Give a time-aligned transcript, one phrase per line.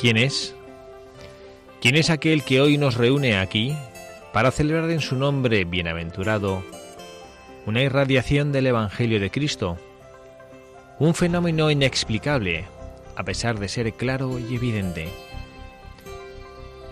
[0.00, 0.54] ¿Quién es?
[1.82, 3.76] ¿Quién es aquel que hoy nos reúne aquí
[4.32, 6.64] para celebrar en su nombre bienaventurado
[7.66, 9.76] una irradiación del Evangelio de Cristo?
[10.98, 12.64] Un fenómeno inexplicable,
[13.14, 15.10] a pesar de ser claro y evidente.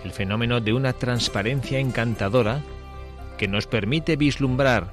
[0.04, 2.60] El fenómeno de una transparencia encantadora
[3.38, 4.92] que nos permite vislumbrar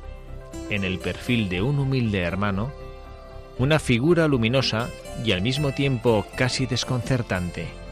[0.69, 2.71] en el perfil de un humilde hermano
[3.59, 4.89] una figura luminosa
[5.25, 7.84] y al mismo tiempo casi desconcertante.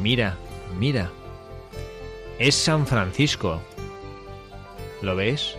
[0.00, 0.36] Mira,
[0.78, 1.10] mira.
[2.38, 3.62] Es San Francisco.
[5.00, 5.56] ¿Lo ves?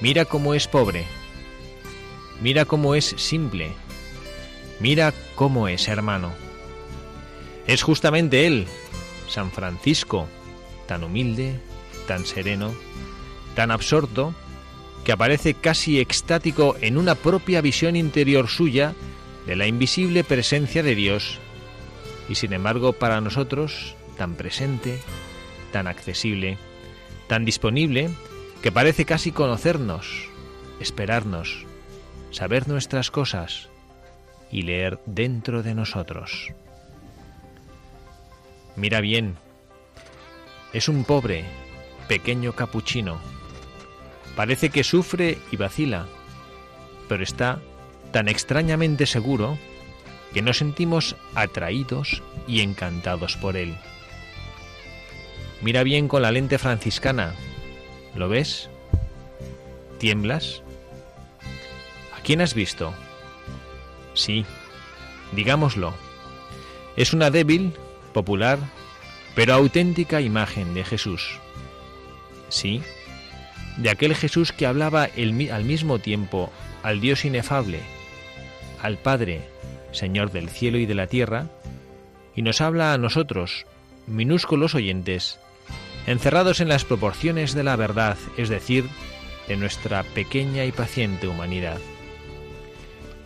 [0.00, 1.04] Mira cómo es pobre.
[2.40, 3.72] Mira cómo es simple.
[4.80, 6.32] Mira cómo es hermano.
[7.66, 8.66] Es justamente él,
[9.28, 10.26] San Francisco,
[10.86, 11.60] tan humilde,
[12.06, 12.74] tan sereno,
[13.54, 14.34] tan absorto,
[15.04, 18.94] que aparece casi extático en una propia visión interior suya
[19.46, 21.38] de la invisible presencia de Dios
[22.28, 24.98] y sin embargo para nosotros tan presente,
[25.72, 26.58] tan accesible,
[27.28, 28.10] tan disponible,
[28.62, 30.28] que parece casi conocernos,
[30.80, 31.64] esperarnos,
[32.30, 33.68] saber nuestras cosas
[34.50, 36.52] y leer dentro de nosotros.
[38.76, 39.36] Mira bien,
[40.72, 41.44] es un pobre,
[42.08, 43.18] pequeño capuchino.
[44.36, 46.06] Parece que sufre y vacila,
[47.08, 47.60] pero está
[48.12, 49.58] tan extrañamente seguro
[50.32, 53.76] que nos sentimos atraídos y encantados por él.
[55.60, 57.34] Mira bien con la lente franciscana.
[58.14, 58.70] ¿Lo ves?
[59.98, 60.62] ¿Tiemblas?
[62.16, 62.94] ¿A quién has visto?
[64.14, 64.44] Sí,
[65.32, 65.94] digámoslo.
[66.96, 67.72] Es una débil,
[68.12, 68.58] popular,
[69.34, 71.38] pero auténtica imagen de Jesús.
[72.48, 72.82] Sí,
[73.76, 76.50] de aquel Jesús que hablaba al mismo tiempo
[76.82, 77.80] al Dios inefable,
[78.82, 79.48] al Padre,
[79.92, 81.46] Señor del cielo y de la tierra,
[82.34, 83.66] y nos habla a nosotros,
[84.06, 85.38] minúsculos oyentes,
[86.06, 88.84] encerrados en las proporciones de la verdad, es decir,
[89.48, 91.78] de nuestra pequeña y paciente humanidad.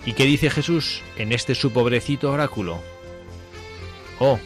[0.05, 2.81] ¿Y qué dice Jesús en este su pobrecito oráculo?
[4.19, 4.39] Oh,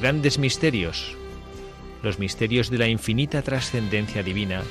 [0.00, 1.16] grandes misterios,
[2.02, 4.62] los misterios de la infinita trascendencia divina,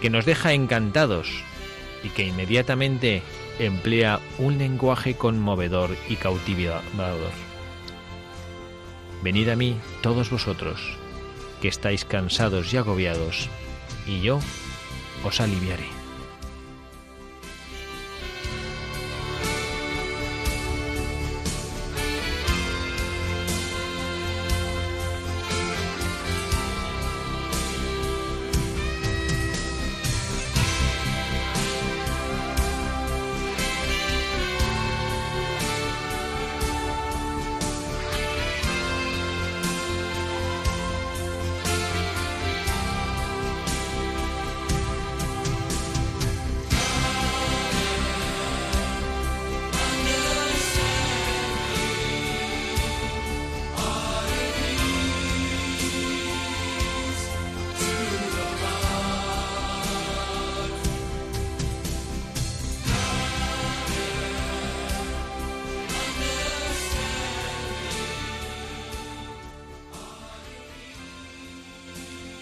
[0.00, 1.28] que nos deja encantados
[2.02, 3.22] y que inmediatamente
[3.58, 7.32] emplea un lenguaje conmovedor y cautivador.
[9.22, 10.96] Venid a mí todos vosotros,
[11.60, 13.48] que estáis cansados y agobiados,
[14.06, 14.38] y yo
[15.24, 15.97] os aliviaré.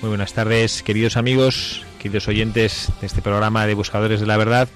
[0.02, 4.68] Muy buenas tardes, queridos amigos, queridos oyentes de este programa de Buscadores de la Verdad,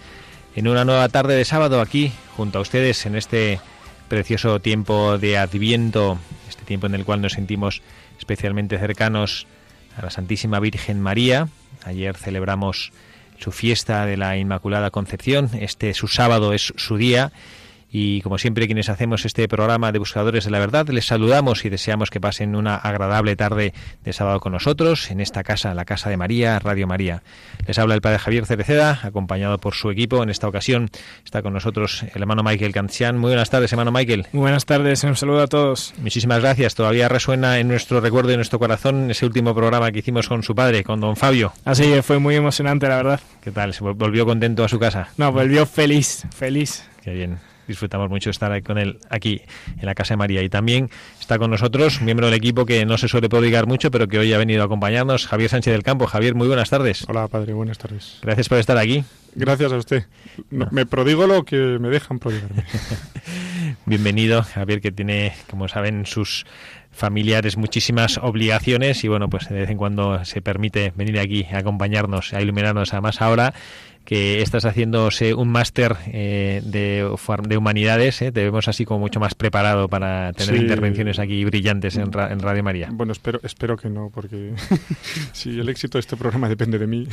[0.57, 3.61] en una nueva tarde de sábado aquí, junto a ustedes, en este
[4.09, 6.19] precioso tiempo de Adviento,
[6.49, 7.83] este tiempo en el cual nos sentimos
[8.19, 9.47] especialmente cercanos
[9.95, 11.49] a la Santísima Virgen María.
[11.85, 12.91] Ayer celebramos
[13.39, 17.31] su fiesta de la Inmaculada Concepción, este su sábado es su día,
[17.91, 21.71] y como siempre quienes hacemos este programa de Buscadores de la Verdad, les saludamos y
[21.71, 26.09] deseamos que pasen una agradable tarde de sábado con nosotros en esta casa, la Casa
[26.09, 27.23] de María, Radio María.
[27.67, 30.23] Les habla el Padre Javier Cereceda, acompañado por su equipo.
[30.23, 30.91] En esta ocasión
[31.25, 33.19] está con nosotros el hermano Michael Cancian.
[33.19, 34.27] Muy buenas tardes, hermano Michael.
[34.33, 35.93] Muy buenas tardes, un saludo a todos.
[35.99, 36.75] Muchísimas gracias.
[36.75, 40.43] Todavía resuena en nuestro recuerdo y en nuestro corazón ese último programa que hicimos con
[40.43, 41.53] su padre, con don Fabio.
[41.65, 43.21] Así fue muy emocionante, la verdad.
[43.43, 43.75] ¿Qué tal?
[43.75, 45.09] ¿Se volvió contento a su casa?
[45.17, 46.85] No, volvió feliz, feliz.
[47.03, 49.43] Qué bien disfrutamos mucho estar con él aquí
[49.79, 50.43] en la Casa de María.
[50.43, 54.09] Y también está con nosotros, miembro del equipo que no se suele prodigar mucho, pero
[54.09, 56.07] que hoy ha venido a acompañarnos, Javier Sánchez del Campo.
[56.07, 57.05] Javier, muy buenas tardes.
[57.09, 58.19] Hola, padre, buenas tardes.
[58.23, 59.05] Gracias por estar aquí.
[59.35, 60.05] Gracias a usted.
[60.51, 62.65] Me prodigo lo que me dejan prodigarme.
[63.87, 66.45] Bienvenido, Javier, que tiene, como saben, sus
[66.91, 71.59] familiares muchísimas obligaciones y bueno, pues de vez en cuando se permite venir aquí a
[71.59, 72.93] acompañarnos, a iluminarnos.
[72.93, 73.55] Además ahora
[74.05, 77.09] que estás haciéndose un máster eh, de,
[77.49, 78.33] de, humanidades, ¿eh?
[78.33, 82.63] te vemos así como mucho más preparado para tener intervenciones aquí brillantes en, en, Radio
[82.63, 82.89] María.
[82.93, 84.55] Bueno, espero, espero que no, porque
[85.33, 87.07] si el éxito de este programa depende de mí.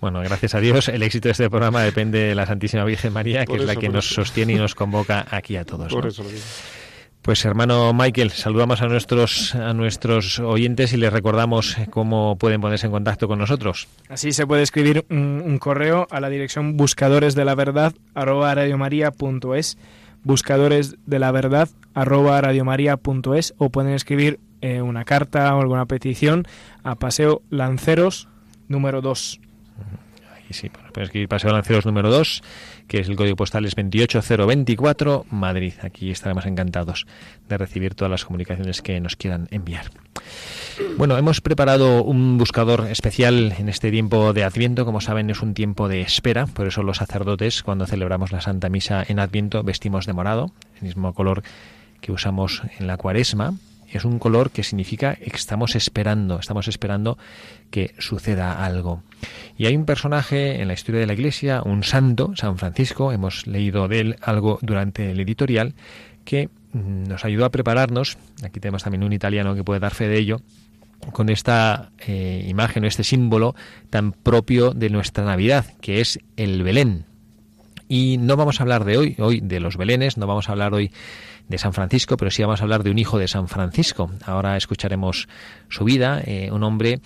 [0.00, 3.46] Bueno, gracias a Dios, el éxito de este programa depende de la Santísima Virgen María,
[3.46, 5.92] que es la que nos sostiene y nos convoca aquí a todos.
[5.92, 6.42] Por eso lo digo.
[7.22, 12.86] Pues hermano Michael, saludamos a nuestros a nuestros oyentes y les recordamos cómo pueden ponerse
[12.86, 13.88] en contacto con nosotros.
[14.08, 19.76] Así se puede escribir un, correo a la dirección buscadores de la verdad arroba radiomaria.es
[20.22, 26.46] buscadores de la verdad arroba radiomaria.es o pueden escribir eh, una carta o alguna petición
[26.84, 28.28] a Paseo Lanceros
[28.68, 29.40] número 2.
[30.50, 32.42] Ahí sí, pueden escribir Paseo Lanceros número 2
[32.88, 35.74] que es el código postal es 28024 Madrid.
[35.80, 37.06] Aquí estaremos encantados
[37.48, 39.92] de recibir todas las comunicaciones que nos quieran enviar.
[40.96, 44.84] Bueno, hemos preparado un buscador especial en este tiempo de Adviento.
[44.84, 48.68] Como saben, es un tiempo de espera, por eso los sacerdotes, cuando celebramos la Santa
[48.68, 50.50] Misa en Adviento, vestimos de morado,
[50.80, 51.44] el mismo color
[52.00, 53.54] que usamos en la Cuaresma,
[53.90, 57.18] es un color que significa que estamos esperando, estamos esperando
[57.70, 59.02] que suceda algo.
[59.56, 63.46] Y hay un personaje en la historia de la Iglesia, un santo, San Francisco, hemos
[63.46, 65.74] leído de él algo durante el editorial,
[66.24, 70.08] que mm, nos ayudó a prepararnos, aquí tenemos también un italiano que puede dar fe
[70.08, 70.40] de ello,
[71.12, 73.54] con esta eh, imagen o este símbolo
[73.88, 77.06] tan propio de nuestra Navidad, que es el Belén.
[77.88, 80.74] Y no vamos a hablar de hoy, hoy de los Belenes, no vamos a hablar
[80.74, 80.92] hoy
[81.50, 84.10] de San Francisco, pero sí vamos a hablar de un hijo de San Francisco.
[84.24, 85.28] Ahora escucharemos
[85.68, 87.00] su vida, eh, un hombre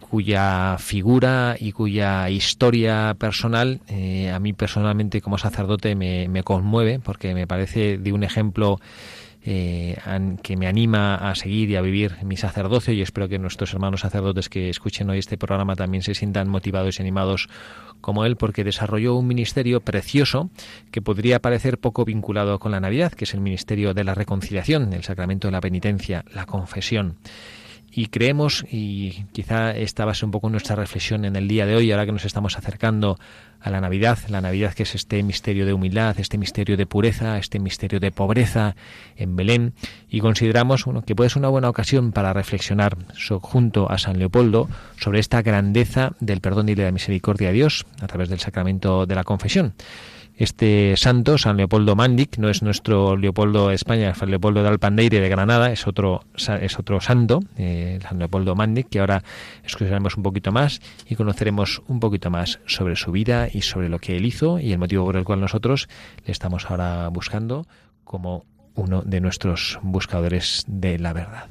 [0.00, 7.00] cuya figura y cuya historia personal eh, a mí personalmente como sacerdote me, me, conmueve
[7.00, 8.80] porque me parece de un ejemplo
[9.48, 9.96] eh,
[10.42, 14.00] que me anima a seguir y a vivir mi sacerdocio y espero que nuestros hermanos
[14.00, 17.48] sacerdotes que escuchen hoy este programa también se sientan motivados y animados
[18.00, 20.50] como él porque desarrolló un ministerio precioso
[20.90, 24.92] que podría parecer poco vinculado con la Navidad, que es el ministerio de la reconciliación,
[24.92, 27.16] el sacramento de la penitencia, la confesión.
[27.98, 31.64] Y creemos, y quizá esta va a ser un poco nuestra reflexión en el día
[31.64, 33.18] de hoy, ahora que nos estamos acercando
[33.58, 37.38] a la Navidad, la Navidad que es este misterio de humildad, este misterio de pureza,
[37.38, 38.76] este misterio de pobreza
[39.16, 39.72] en Belén,
[40.10, 42.98] y consideramos bueno, que puede ser una buena ocasión para reflexionar
[43.40, 44.68] junto a San Leopoldo
[45.00, 49.06] sobre esta grandeza del perdón y de la misericordia de Dios a través del sacramento
[49.06, 49.72] de la confesión.
[50.36, 55.20] Este santo, San Leopoldo Mandic, no es nuestro Leopoldo de España, San Leopoldo de Alpandeire
[55.20, 59.22] de Granada, es otro, es otro santo, eh, San Leopoldo Mandic, que ahora
[59.64, 63.98] escucharemos un poquito más y conoceremos un poquito más sobre su vida y sobre lo
[63.98, 65.88] que él hizo y el motivo por el cual nosotros
[66.26, 67.66] le estamos ahora buscando
[68.04, 71.48] como uno de nuestros buscadores de la verdad.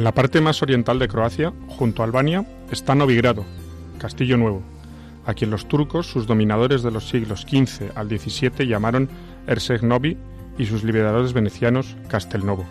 [0.00, 3.44] En la parte más oriental de Croacia, junto a Albania, está Novigrado,
[3.98, 4.62] Castillo Nuevo,
[5.26, 9.10] a quien los turcos, sus dominadores de los siglos XV al XVII, llamaron
[9.46, 10.16] Erseg Novi
[10.56, 12.64] y sus liberadores venecianos Castelnovo.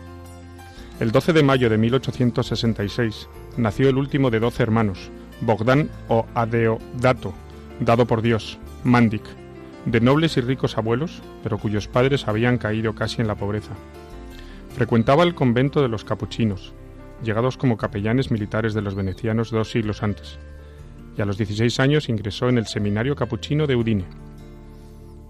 [1.00, 7.36] El 12 de mayo de 1866 nació el último de doce hermanos, Bogdan o Adeodato,
[7.79, 9.25] dado por Dios, Mandik,
[9.86, 13.75] de nobles y ricos abuelos, pero cuyos padres habían caído casi en la pobreza.
[14.74, 16.74] Frecuentaba el convento de los capuchinos,
[17.23, 20.39] llegados como capellanes militares de los venecianos dos siglos antes,
[21.17, 24.05] y a los 16 años ingresó en el Seminario Capuchino de Udine.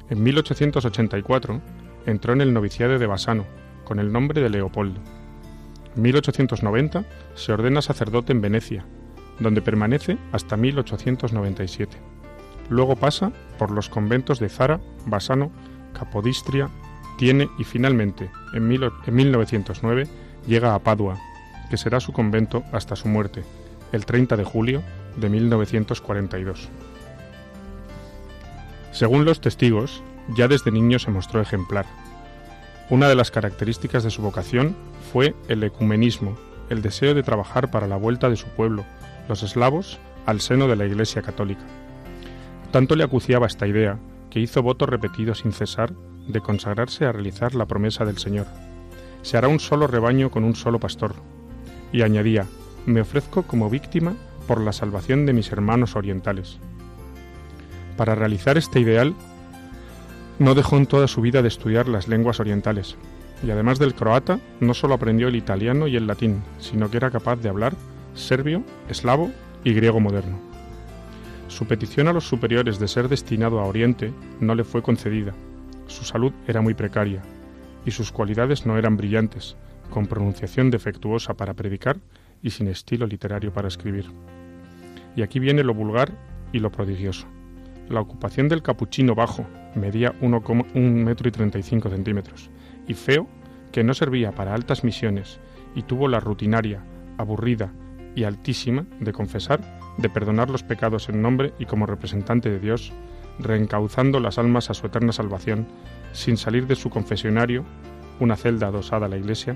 [0.10, 1.62] En 1884
[2.05, 3.46] entró en el noviciado de Bassano,
[3.84, 5.01] con el nombre de Leopoldo.
[5.96, 8.86] En 1890 se ordena sacerdote en Venecia,
[9.39, 11.98] donde permanece hasta 1897.
[12.69, 15.51] Luego pasa por los conventos de Zara, Bassano,
[15.93, 16.69] Capodistria,
[17.17, 20.08] Tiene y finalmente, en, 1909,
[20.48, 21.17] llega a Padua,
[21.70, 23.44] que será su convento hasta su muerte,
[23.92, 24.84] el 30 de julio
[25.18, 26.70] de 1942.
[28.92, 30.02] Según los testigos,
[30.36, 31.86] ya desde niño se mostró ejemplar.
[32.90, 34.76] Una de las características de su vocación
[35.12, 36.38] fue el ecumenismo,
[36.70, 38.86] el deseo de trabajar para la vuelta de su pueblo,
[39.28, 41.64] los eslavos, al seno de la Iglesia católica.
[42.72, 43.98] Tanto le acuciaba esta idea
[44.30, 45.94] que hizo votos repetidos sin cesar
[46.28, 48.46] de consagrarse a realizar la promesa del Señor.
[49.22, 51.16] Se hará un solo rebaño con un solo pastor.
[51.91, 52.46] Y añadía,
[52.86, 54.15] me ofrezco como víctima
[54.48, 56.60] por la salvación de mis hermanos orientales.
[57.98, 59.13] Para realizar este ideal,
[60.39, 62.96] no dejó en toda su vida de estudiar las lenguas orientales,
[63.43, 67.12] y además del croata, no solo aprendió el italiano y el latín, sino que era
[67.12, 67.74] capaz de hablar
[68.13, 69.31] serbio, eslavo
[69.63, 70.39] y griego moderno.
[71.48, 75.34] Su petición a los superiores de ser destinado a Oriente no le fue concedida.
[75.88, 77.22] Su salud era muy precaria
[77.86, 79.55] y sus cualidades no eran brillantes,
[79.89, 81.98] con pronunciación defectuosa para predicar
[82.41, 84.05] y sin estilo literario para escribir.
[85.15, 86.12] Y aquí viene lo vulgar
[86.51, 87.27] y lo prodigioso.
[87.89, 92.50] La ocupación del capuchino bajo medía 1,1 metro y 35 centímetros
[92.88, 93.27] y feo
[93.72, 95.39] que no servía para altas misiones
[95.75, 96.84] y tuvo la rutinaria,
[97.17, 97.72] aburrida
[98.15, 99.62] y altísima de confesar,
[99.98, 102.91] de perdonar los pecados en nombre y como representante de Dios,
[103.39, 105.67] reencauzando las almas a su eterna salvación,
[106.12, 107.63] sin salir de su confesionario,
[108.19, 109.55] una celda adosada a la iglesia,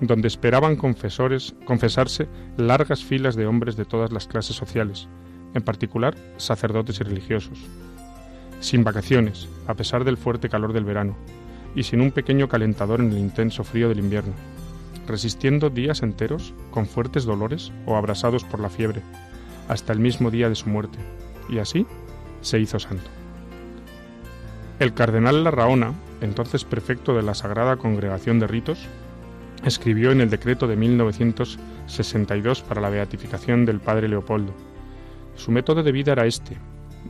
[0.00, 5.08] donde esperaban confesores, confesarse largas filas de hombres de todas las clases sociales,
[5.54, 7.58] en particular sacerdotes y religiosos.
[8.60, 11.16] Sin vacaciones, a pesar del fuerte calor del verano,
[11.74, 14.32] y sin un pequeño calentador en el intenso frío del invierno,
[15.06, 19.02] resistiendo días enteros con fuertes dolores o abrasados por la fiebre,
[19.68, 20.98] hasta el mismo día de su muerte,
[21.48, 21.86] y así
[22.40, 23.10] se hizo santo.
[24.78, 28.86] El cardenal Larraona, entonces prefecto de la Sagrada Congregación de Ritos,
[29.64, 34.54] escribió en el decreto de 1962 para la beatificación del padre Leopoldo.
[35.34, 36.56] Su método de vida era este.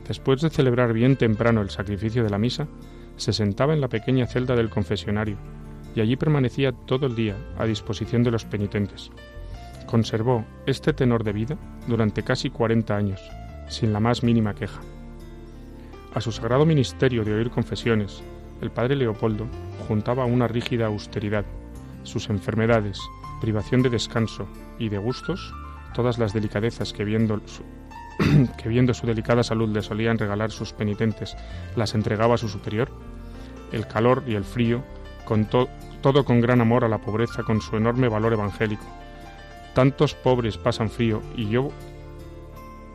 [0.07, 2.67] Después de celebrar bien temprano el sacrificio de la misa,
[3.17, 5.37] se sentaba en la pequeña celda del confesionario
[5.95, 9.11] y allí permanecía todo el día a disposición de los penitentes.
[9.85, 13.21] Conservó este tenor de vida durante casi 40 años,
[13.67, 14.81] sin la más mínima queja.
[16.13, 18.23] A su sagrado ministerio de oír confesiones,
[18.61, 19.47] el padre Leopoldo
[19.87, 21.45] juntaba una rígida austeridad,
[22.03, 22.99] sus enfermedades,
[23.41, 25.53] privación de descanso y de gustos,
[25.93, 27.63] todas las delicadezas que viendo su,
[28.61, 31.35] que viendo su delicada salud le solían regalar sus penitentes,
[31.75, 32.89] las entregaba a su superior,
[33.71, 34.83] el calor y el frío,
[35.25, 38.85] con todo con gran amor a la pobreza, con su enorme valor evangélico.
[39.73, 41.69] Tantos pobres pasan frío y yo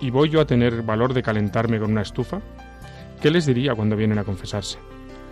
[0.01, 2.41] y voy yo a tener valor de calentarme con una estufa.
[3.23, 4.79] ¿Qué les diría cuando vienen a confesarse?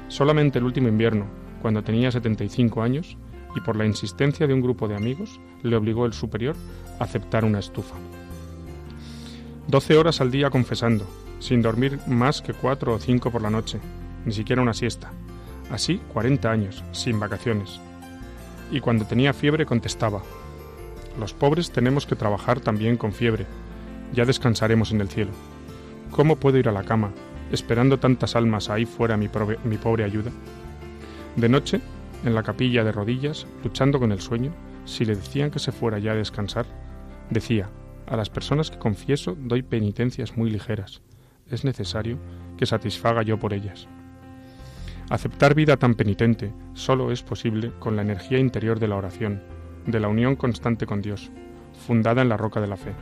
[0.08, 1.26] Solamente el último invierno,
[1.60, 3.18] cuando tenía 75 años,
[3.54, 6.56] y por la insistencia de un grupo de amigos, le obligó el superior
[6.98, 7.96] a aceptar una estufa.
[9.66, 11.06] Doce horas al día confesando,
[11.38, 13.78] sin dormir más que cuatro o cinco por la noche,
[14.24, 15.10] ni siquiera una siesta.
[15.70, 17.80] Así 40 años, sin vacaciones.
[18.70, 20.22] Y cuando tenía fiebre contestaba,
[21.18, 23.46] los pobres tenemos que trabajar también con fiebre,
[24.12, 25.32] ya descansaremos en el cielo.
[26.10, 27.12] ¿Cómo puedo ir a la cama,
[27.50, 29.28] esperando tantas almas ahí fuera mi,
[29.64, 30.30] mi pobre ayuda?
[31.36, 31.80] De noche,
[32.24, 34.52] en la capilla de rodillas, luchando con el sueño,
[34.84, 36.66] si le decían que se fuera ya a descansar,
[37.30, 37.68] decía,
[38.06, 41.02] a las personas que confieso doy penitencias muy ligeras.
[41.50, 42.18] Es necesario
[42.56, 43.88] que satisfaga yo por ellas.
[45.10, 49.42] Aceptar vida tan penitente solo es posible con la energía interior de la oración,
[49.86, 51.30] de la unión constante con Dios,
[51.86, 52.92] fundada en la roca de la fe.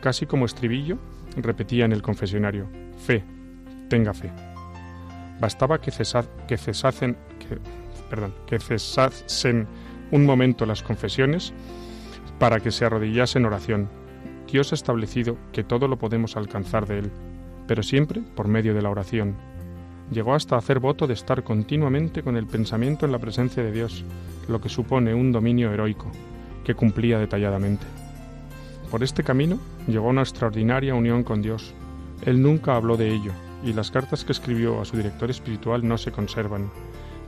[0.00, 0.98] Casi como estribillo,
[1.36, 2.68] repetía en el confesionario,
[3.06, 3.24] fe,
[3.88, 4.32] tenga fe.
[5.40, 5.92] Bastaba que,
[6.48, 7.58] que cesasen, que,
[8.08, 9.66] perdón, que cesasen
[10.10, 11.52] un momento las confesiones
[12.38, 13.88] para que se arrodillase en oración.
[14.50, 17.10] Dios ha establecido que todo lo podemos alcanzar de Él,
[17.66, 19.36] pero siempre por medio de la oración,
[20.10, 24.04] Llegó hasta hacer voto de estar continuamente con el pensamiento en la presencia de Dios,
[24.48, 26.10] lo que supone un dominio heroico,
[26.64, 27.86] que cumplía detalladamente.
[28.90, 31.74] Por este camino llegó una extraordinaria unión con Dios.
[32.24, 35.98] Él nunca habló de ello, y las cartas que escribió a su director espiritual no
[35.98, 36.70] se conservan,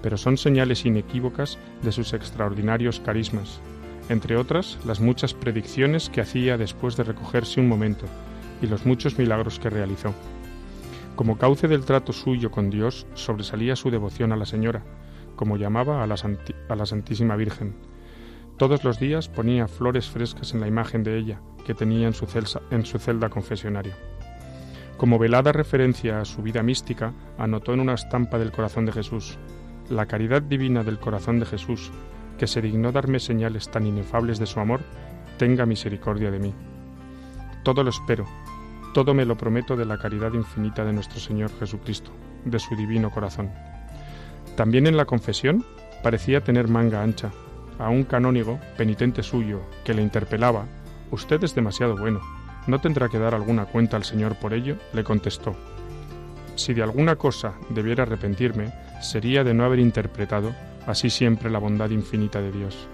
[0.02, 3.60] pero son señales inequívocas de sus extraordinarios carismas,
[4.08, 8.06] entre otras las muchas predicciones que hacía después de recogerse un momento
[8.62, 10.14] y los muchos milagros que realizó.
[11.16, 14.82] Como cauce del trato suyo con Dios sobresalía su devoción a la Señora,
[15.36, 17.74] como llamaba a la, Santísima Virgen.
[18.56, 22.26] Todos los días ponía flores frescas en la imagen de ella, que tenía en su,
[22.70, 23.92] en su celda confesionario.
[24.96, 29.38] Como velada referencia a su vida mística, anotó en una estampa del corazón de Jesús,
[29.90, 31.90] la caridad divina del corazón de Jesús,
[32.38, 34.80] que se dignó darme señales tan inefables de su amor,
[35.36, 36.54] tenga misericordia de mí.
[37.64, 38.24] Todo lo espero,
[38.94, 42.12] todo me lo prometo de la caridad infinita de nuestro Señor Jesucristo,
[42.44, 43.50] de su divino corazón.
[44.56, 45.64] También en la confesión
[46.02, 47.30] parecía tener manga ancha.
[47.78, 50.66] A un canónigo, penitente suyo, que le interpelaba,
[51.10, 52.20] Usted es demasiado bueno,
[52.68, 54.76] ¿no tendrá que dar alguna cuenta al Señor por ello?
[54.92, 55.56] le contestó,
[56.54, 60.54] Si de alguna cosa debiera arrepentirme, sería de no haber interpretado
[60.86, 62.88] así siempre la bondad infinita de Dios.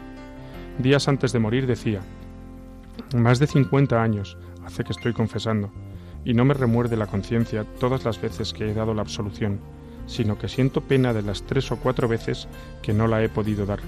[0.79, 2.01] Días antes de morir decía,
[3.15, 5.71] Más de cincuenta años hace que estoy confesando,
[6.25, 9.61] y no me remuerde la conciencia todas las veces que he dado la absolución,
[10.07, 12.49] sino que siento pena de las tres o cuatro veces
[12.83, 13.81] que no la he podido dar.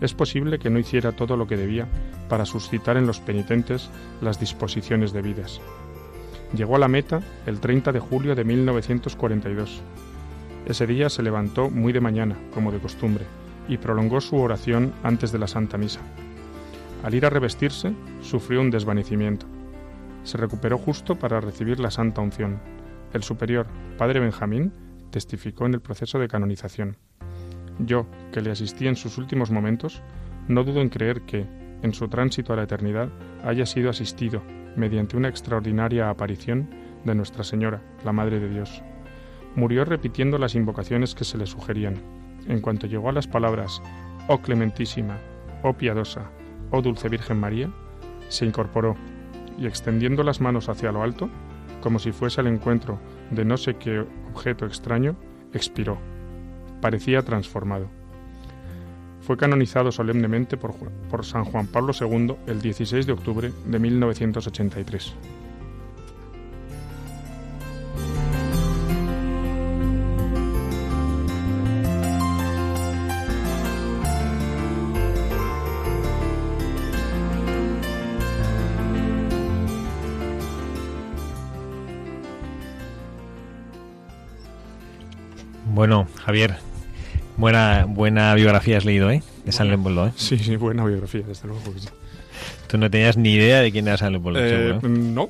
[0.00, 1.86] Es posible que no hiciera todo lo que debía
[2.28, 3.88] para suscitar en los penitentes
[4.20, 5.60] las disposiciones debidas.
[6.56, 9.80] Llegó a la meta el 30 de julio de 1942.
[10.66, 13.24] Ese día se levantó muy de mañana, como de costumbre,
[13.68, 16.00] y prolongó su oración antes de la Santa Misa.
[17.02, 19.46] Al ir a revestirse, sufrió un desvanecimiento
[20.24, 22.60] se recuperó justo para recibir la santa unción.
[23.12, 23.66] El superior,
[23.98, 24.72] padre Benjamín,
[25.10, 26.96] testificó en el proceso de canonización.
[27.78, 30.02] Yo, que le asistí en sus últimos momentos,
[30.48, 31.46] no dudo en creer que,
[31.82, 33.08] en su tránsito a la eternidad,
[33.44, 34.42] haya sido asistido,
[34.76, 36.70] mediante una extraordinaria aparición,
[37.04, 38.80] de Nuestra Señora, la Madre de Dios.
[39.54, 41.96] Murió repitiendo las invocaciones que se le sugerían.
[42.46, 43.82] En cuanto llegó a las palabras,
[44.28, 45.18] Oh clementísima,
[45.62, 46.30] oh piadosa,
[46.70, 47.70] oh dulce Virgen María,
[48.28, 48.96] se incorporó
[49.58, 51.28] y extendiendo las manos hacia lo alto,
[51.80, 52.98] como si fuese al encuentro
[53.30, 55.16] de no sé qué objeto extraño,
[55.52, 55.98] expiró.
[56.80, 57.88] Parecía transformado.
[59.20, 60.74] Fue canonizado solemnemente por,
[61.10, 65.14] por San Juan Pablo II el 16 de octubre de 1983.
[85.82, 86.54] Bueno, Javier,
[87.36, 89.20] buena, buena biografía has leído, ¿eh?
[89.44, 90.12] De San Leopoldo, ¿eh?
[90.14, 91.60] Sí, sí, buena biografía, desde luego.
[92.68, 94.38] Tú no tenías ni idea de quién era San Leopoldo.
[94.40, 95.28] Eh, no,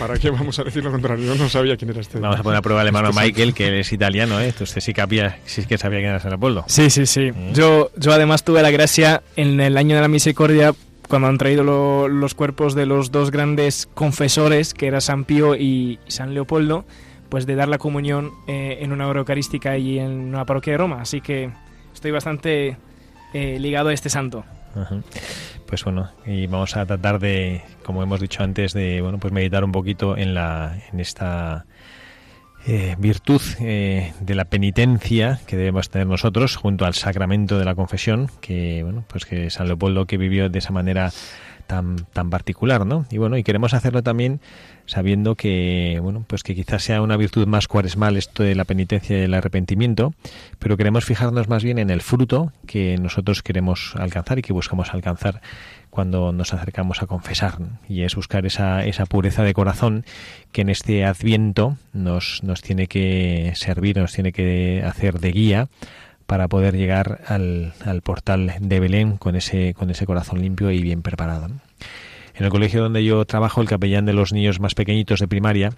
[0.00, 1.24] ¿para qué vamos a decir lo contrario?
[1.24, 2.18] Yo no sabía quién era este.
[2.18, 4.52] Vamos a poner a prueba al hermano este Michael, que es italiano, ¿eh?
[4.60, 6.64] Usted sí, capía, sí que sabía quién era San Leopoldo.
[6.66, 7.30] Sí, sí, sí.
[7.30, 7.52] Mm.
[7.52, 10.74] Yo, yo además tuve la gracia en el año de la misericordia
[11.08, 16.00] cuando han traído los cuerpos de los dos grandes confesores, que era San Pío y
[16.08, 16.86] San Leopoldo,
[17.32, 20.76] pues de dar la comunión eh, en una hora eucarística y en una parroquia de
[20.76, 21.00] Roma.
[21.00, 21.50] Así que
[21.94, 22.76] estoy bastante
[23.32, 24.44] eh, ligado a este santo.
[25.66, 29.64] Pues bueno, y vamos a tratar de, como hemos dicho antes, de bueno, pues meditar
[29.64, 31.64] un poquito en la, en esta
[32.66, 38.28] eh, virtud de la penitencia que debemos tener nosotros junto al sacramento de la confesión,
[38.42, 41.10] que bueno, pues que San Leopoldo que vivió de esa manera
[41.72, 43.06] tan, particular, ¿no?
[43.10, 44.40] Y bueno, y queremos hacerlo también
[44.84, 49.18] sabiendo que, bueno, pues que quizás sea una virtud más cuaresmal esto de la penitencia
[49.18, 50.12] y el arrepentimiento,
[50.58, 54.92] pero queremos fijarnos más bien en el fruto que nosotros queremos alcanzar y que buscamos
[54.92, 55.40] alcanzar
[55.88, 57.58] cuando nos acercamos a confesar,
[57.88, 60.04] y es buscar esa, esa pureza de corazón
[60.50, 65.68] que en este adviento nos, nos tiene que servir, nos tiene que hacer de guía
[66.32, 70.80] para poder llegar al, al portal de Belén con ese, con ese corazón limpio y
[70.80, 71.44] bien preparado.
[71.44, 75.74] En el colegio donde yo trabajo, el capellán de los niños más pequeñitos de primaria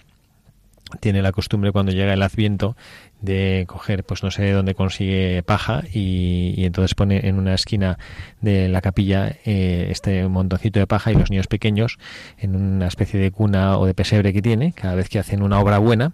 [1.00, 2.76] tiene la costumbre cuando llega el adviento
[3.20, 7.98] de coger, pues no sé dónde consigue paja y, entonces pone en una esquina
[8.40, 11.98] de la capilla eh, este montoncito de paja y los niños pequeños
[12.38, 15.58] en una especie de cuna o de pesebre que tiene, cada vez que hacen una
[15.58, 16.12] obra buena,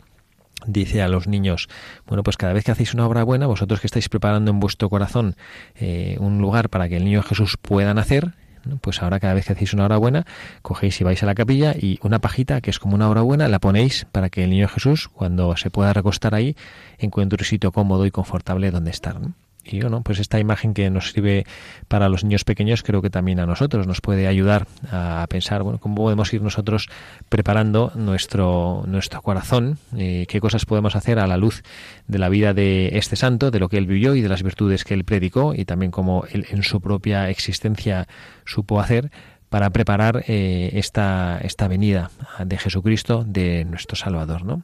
[0.66, 1.68] dice a los niños,
[2.06, 4.88] bueno, pues cada vez que hacéis una obra buena, vosotros que estáis preparando en vuestro
[4.88, 5.36] corazón
[5.76, 8.34] eh, un lugar para que el niño Jesús pueda nacer,
[8.80, 10.26] pues ahora cada vez que hacéis una hora buena,
[10.62, 13.48] cogéis y vais a la capilla y una pajita, que es como una hora buena,
[13.48, 16.56] la ponéis para que el niño Jesús, cuando se pueda recostar ahí,
[16.98, 19.18] encuentre un sitio cómodo y confortable donde estar.
[19.64, 21.44] Y bueno, pues esta imagen que nos sirve
[21.88, 25.78] para los niños pequeños creo que también a nosotros nos puede ayudar a pensar, bueno,
[25.78, 26.88] cómo podemos ir nosotros
[27.28, 31.62] preparando nuestro, nuestro corazón, eh, qué cosas podemos hacer a la luz
[32.08, 34.84] de la vida de este santo, de lo que él vivió y de las virtudes
[34.84, 38.08] que él predicó y también cómo él en su propia existencia
[38.46, 39.10] supo hacer
[39.50, 42.10] para preparar eh, esta, esta venida
[42.42, 44.62] de Jesucristo, de nuestro Salvador, ¿no?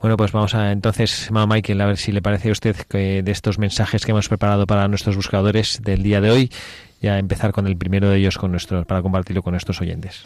[0.00, 3.22] Bueno, pues vamos a entonces, mamá Michael, a ver si le parece a usted que
[3.22, 6.50] de estos mensajes que hemos preparado para nuestros buscadores del día de hoy,
[7.02, 10.24] ya empezar con el primero de ellos con nuestros, para compartirlo con nuestros oyentes.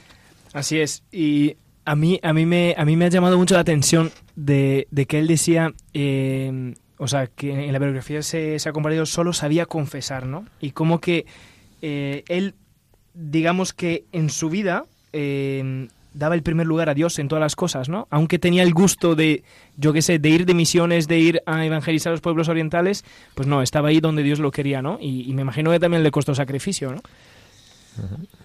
[0.52, 1.02] Así es.
[1.10, 4.86] Y a mí, a mí, me, a mí me ha llamado mucho la atención de,
[5.08, 9.32] que él decía, eh, o sea, que en la biografía se, se ha compartido solo
[9.32, 10.46] sabía confesar, ¿no?
[10.60, 11.26] Y como que
[11.82, 12.54] eh, él,
[13.12, 17.56] digamos que en su vida eh, daba el primer lugar a Dios en todas las
[17.56, 18.06] cosas, ¿no?
[18.10, 19.42] Aunque tenía el gusto de,
[19.76, 23.04] yo qué sé, de ir de misiones, de ir a evangelizar a los pueblos orientales,
[23.34, 24.98] pues no, estaba ahí donde Dios lo quería, ¿no?
[25.00, 27.02] Y, me imagino que también le costó sacrificio, ¿no?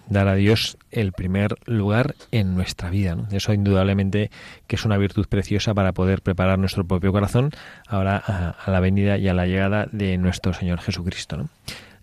[0.08, 3.16] Dar a Dios el primer lugar en nuestra vida.
[3.16, 3.26] ¿no?
[3.32, 4.30] Eso indudablemente
[4.68, 7.50] que es una virtud preciosa para poder preparar nuestro propio corazón
[7.88, 11.36] ahora a, la venida y a la llegada de nuestro Señor Jesucristo.
[11.36, 11.48] ¿no?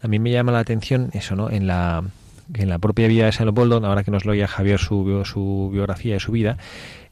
[0.01, 1.49] A mí me llama la atención eso, ¿no?
[1.49, 2.03] En la
[2.54, 6.16] en la propia vida de San Leopoldo, ahora que nos lo oía Javier su, biografía
[6.16, 6.58] de su vida,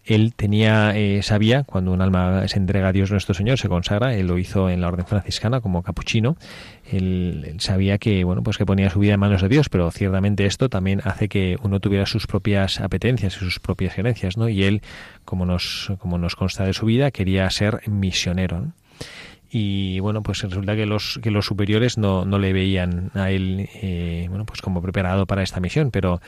[0.03, 4.13] él tenía, eh, sabía, cuando un alma se entrega a Dios nuestro Señor, se consagra,
[4.15, 6.37] él lo hizo en la orden franciscana como capuchino,
[6.91, 10.45] él, sabía que, bueno, pues que ponía su vida en manos de Dios, pero ciertamente
[10.45, 14.47] esto también hace que uno tuviera sus propias apetencias y sus propias gerencias, ¿no?
[14.47, 14.81] Y él,
[15.25, 18.67] como nos, como nos consta de su vida, quería ser misionero,
[19.51, 23.69] y bueno pues resulta que los que los superiores no, no le veían a él
[23.75, 26.21] eh, bueno pues como preparado para esta misión pero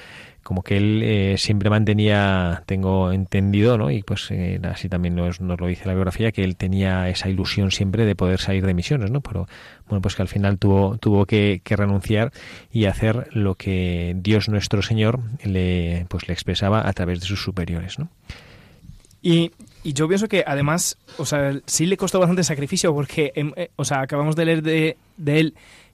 [0.43, 5.41] como que él eh, siempre mantenía tengo entendido no y pues eh, así también nos,
[5.41, 8.73] nos, lo dice la biografía que él tenía esa ilusión siempre de poder salir de
[8.73, 9.47] misiones no pero
[9.87, 12.31] bueno pues que al final tuvo tuvo que, que renunciar
[12.71, 17.41] y hacer lo que Dios nuestro Señor le pues le expresaba a través de sus
[17.43, 18.09] superiores no
[19.21, 19.51] y,
[19.87, 23.69] y yo pienso que además, o sea, sí le costó bastante sacrificio porque, em, eh,
[23.77, 25.53] o sea, acabamos de leer de, de, él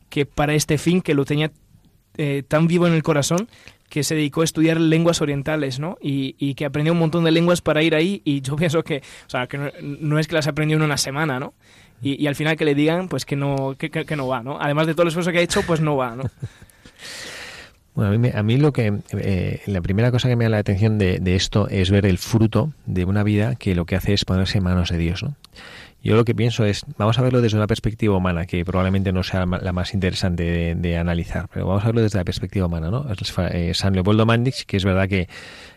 [0.09, 1.51] que para este fin, que lo tenía
[2.17, 3.47] eh, tan vivo en el corazón,
[3.89, 5.99] que se dedicó a estudiar lenguas orientales, ¿no?
[6.01, 9.03] Y, y, que aprendió un montón de lenguas para ir ahí y yo pienso que,
[9.27, 11.53] o sea, que no, es que las aprendió en una semana, ¿no?
[12.01, 14.41] Y, y, al final que le digan, pues que no, que, que, que no va,
[14.41, 14.59] ¿no?
[14.59, 16.23] Además de todo el esfuerzo que ha hecho, pues no va, ¿no?
[17.95, 20.57] Bueno, a mí, a mí lo que eh, la primera cosa que me da la
[20.57, 24.13] atención de, de, esto es ver el fruto de una vida que lo que hace
[24.13, 25.35] es ponerse en manos de Dios, ¿no?
[26.03, 29.23] Yo lo que pienso es, vamos a verlo desde una perspectiva humana, que probablemente no
[29.23, 33.05] sea la más interesante de, analizar, pero vamos a verlo desde la perspectiva humana, ¿no?
[33.51, 35.29] Eh, San Leopoldo Mandix, que es verdad que,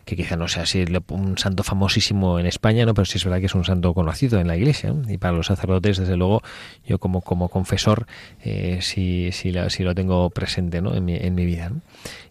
[0.05, 2.93] que quizá no sea así un santo famosísimo en España, ¿no?
[2.93, 5.47] Pero sí es verdad que es un santo conocido en la Iglesia, y para los
[5.47, 6.43] sacerdotes, desde luego,
[6.85, 8.09] yo como, como confesor,
[8.43, 10.93] eh, sí, sí, lo tengo presente, ¿no?
[10.93, 11.83] En mi, en mi vida, ¿no?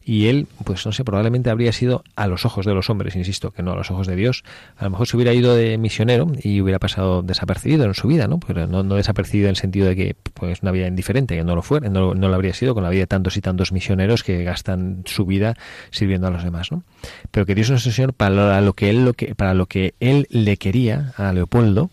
[0.06, 3.50] Y él, pues no sé, probablemente habría sido a los ojos de los hombres, insisto,
[3.50, 4.44] que no a los ojos de Dios.
[4.78, 8.28] A lo mejor se hubiera ido de misionero y hubiera pasado desapercibido en su vida,
[8.28, 8.40] ¿no?
[8.40, 11.56] Pero no, no desapercibido en el sentido de que pues una vida indiferente, que no
[11.56, 14.24] lo fuera, no, no lo habría sido con la vida de tantos y tantos misioneros
[14.24, 15.56] que gastan su vida
[15.90, 16.84] sirviendo a los demás, ¿no?
[17.32, 20.28] Pero que Dios nuestro Señor para lo que él lo que para lo que él
[20.30, 21.90] le quería a Leopoldo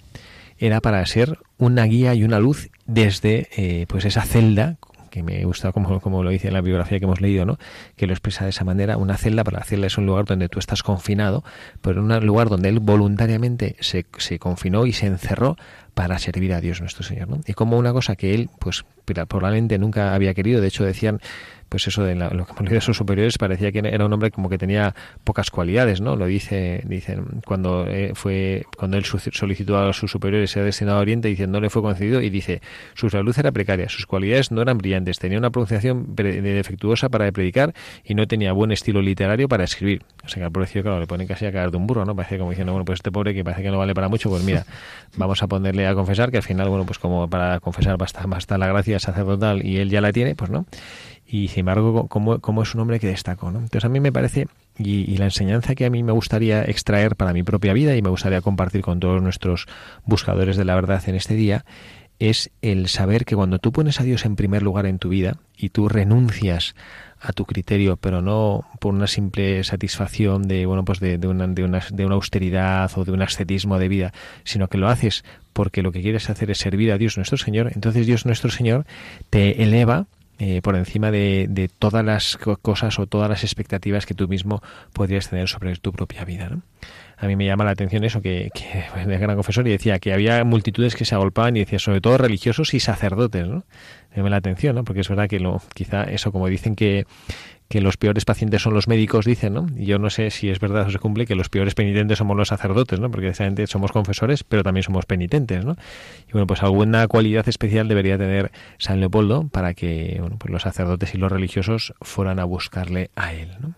[0.59, 4.77] era para ser una guía y una luz desde eh, pues esa celda
[5.13, 7.59] que me gusta como, como lo dice en la biografía que hemos leído, ¿no?
[7.97, 10.49] que lo expresa de esa manera, una celda, para la celda es un lugar donde
[10.49, 11.45] tú estás confinado,
[11.83, 15.57] pero un lugar donde él voluntariamente se, se confinó y se encerró
[15.93, 17.29] para servir a Dios nuestro Señor.
[17.29, 17.41] ¿no?
[17.47, 21.21] Y como una cosa que él, pues probablemente nunca había querido, de hecho decían
[21.73, 24.31] pues eso de lo que hemos leído de sus superiores parecía que era un hombre
[24.31, 26.17] como que tenía pocas cualidades, ¿no?
[26.17, 31.01] Lo dice, dicen, cuando eh, fue, cuando él solicitó a sus superiores ser destinado a
[31.01, 32.61] Oriente, dice, no le fue concedido y dice,
[32.93, 37.73] su salud era precaria, sus cualidades no eran brillantes, tenía una pronunciación defectuosa para predicar
[38.05, 40.03] y no tenía buen estilo literario para escribir.
[40.27, 42.15] O sea que al pobrecillo, claro, le ponen casi a caer de un burro, ¿no?
[42.15, 44.45] Parece como diciendo, bueno, pues este pobre que parece que no vale para mucho, pues
[44.45, 44.67] mira,
[45.17, 48.59] vamos a ponerle a confesar, que al final, bueno, pues como para confesar basta, basta
[48.59, 50.67] la gracia sacerdotal y él ya la tiene, pues no
[51.33, 53.51] y sin embargo como, es un hombre que destacó.
[53.51, 53.61] ¿no?
[53.61, 57.33] Entonces a mí me parece, y, la enseñanza que a mí me gustaría extraer para
[57.33, 59.67] mi propia vida y me gustaría compartir con todos nuestros
[60.05, 61.65] buscadores de la verdad en este día,
[62.19, 65.39] es el saber que cuando tú pones a Dios en primer lugar en tu vida
[65.57, 66.75] y tú renuncias
[67.19, 71.65] a tu criterio, pero no por una simple satisfacción de bueno pues de, una, de,
[71.65, 74.13] una, de una austeridad o de un ascetismo de vida,
[74.45, 77.73] sino que lo haces porque lo que quieres hacer es servir a Dios nuestro Señor,
[77.75, 78.85] entonces Dios nuestro Señor
[79.31, 80.07] te eleva
[80.39, 84.63] eh, por encima de, de, todas las cosas o todas las expectativas que tú mismo
[84.93, 86.49] podrías tener sobre tu propia vida.
[86.49, 86.63] ¿no?
[87.19, 90.13] A mí me llama la atención eso, que, que el gran confesor y decía que
[90.13, 93.47] había multitudes que se agolpaban y decía sobre todo religiosos y sacerdotes.
[93.47, 93.65] ¿no?
[94.11, 94.85] Me llama la atención, ¿no?
[94.85, 97.07] porque es verdad que lo, quizá eso, como dicen que,
[97.73, 99.67] que los peores pacientes son los médicos, dicen, ¿no?
[99.75, 102.37] Y yo no sé si es verdad o se cumple que los peores penitentes somos
[102.37, 103.11] los sacerdotes, ¿no?
[103.11, 105.77] Porque precisamente somos confesores, pero también somos penitentes, ¿no?
[106.29, 110.61] Y bueno, pues alguna cualidad especial debería tener San Leopoldo para que, bueno, pues los
[110.61, 113.73] sacerdotes y los religiosos fueran a buscarle a él, ¿no?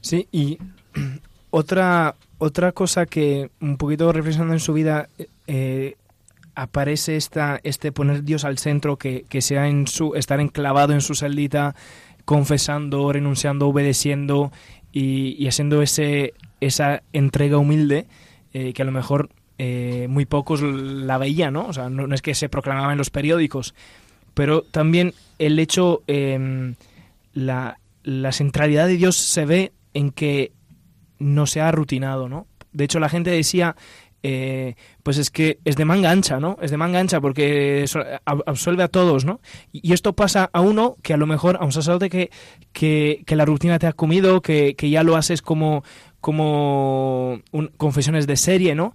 [0.00, 0.56] Sí, y
[1.50, 5.10] otra otra cosa que un poquito reflexionando en su vida
[5.46, 5.96] eh,
[6.54, 11.02] aparece esta, este poner Dios al centro, que, que sea en su, estar enclavado en
[11.02, 11.74] su celdita,
[12.24, 14.52] confesando, renunciando, obedeciendo
[14.92, 18.06] y, haciendo ese, esa entrega humilde
[18.52, 21.66] eh, que a lo mejor eh, muy pocos la veían, ¿no?
[21.66, 23.74] O sea, no, es que se proclamaba en los periódicos,
[24.34, 26.74] pero también el hecho, em,
[27.32, 30.52] la, la centralidad de Dios se ve en que
[31.18, 32.46] no se ha rutinado, ¿no?
[32.72, 33.76] De hecho, la gente decía,
[34.26, 36.56] eh, pues es que es de manga ancha, ¿no?
[36.62, 37.84] Es de manga ancha porque
[38.24, 39.38] absuelve a todos, ¿no?
[39.70, 42.30] Y esto pasa a uno que a lo mejor, a un sacerdote que,
[42.72, 45.84] que, la rutina te ha comido, que, ya lo haces como,
[46.22, 47.42] como
[47.76, 48.94] confesiones de serie, ¿no?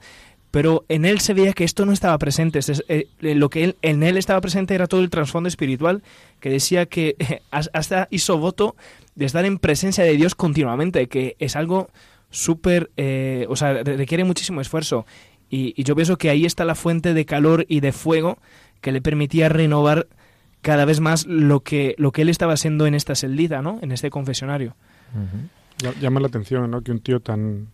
[0.49, 2.59] Pero en él se veía que esto no estaba presente.
[2.87, 6.01] Eh, lo que en él estaba presente era todo el trasfondo espiritual,
[6.39, 7.15] que decía que
[7.51, 8.75] hasta hizo voto
[9.13, 11.91] de estar en presencia de Dios continuamente, que es algo
[12.29, 15.05] súper, eh, o sea, requiere muchísimo esfuerzo.
[15.49, 18.37] Y, yo pienso que ahí está la fuente de calor y de fuego
[18.81, 20.07] que le permitía renovar
[20.61, 23.79] cada vez más lo que, lo que él estaba haciendo en esta celdita, ¿no?
[23.81, 24.75] En este confesionario.
[25.99, 26.81] Llama la atención, ¿no?
[26.81, 27.67] Que un tío tan,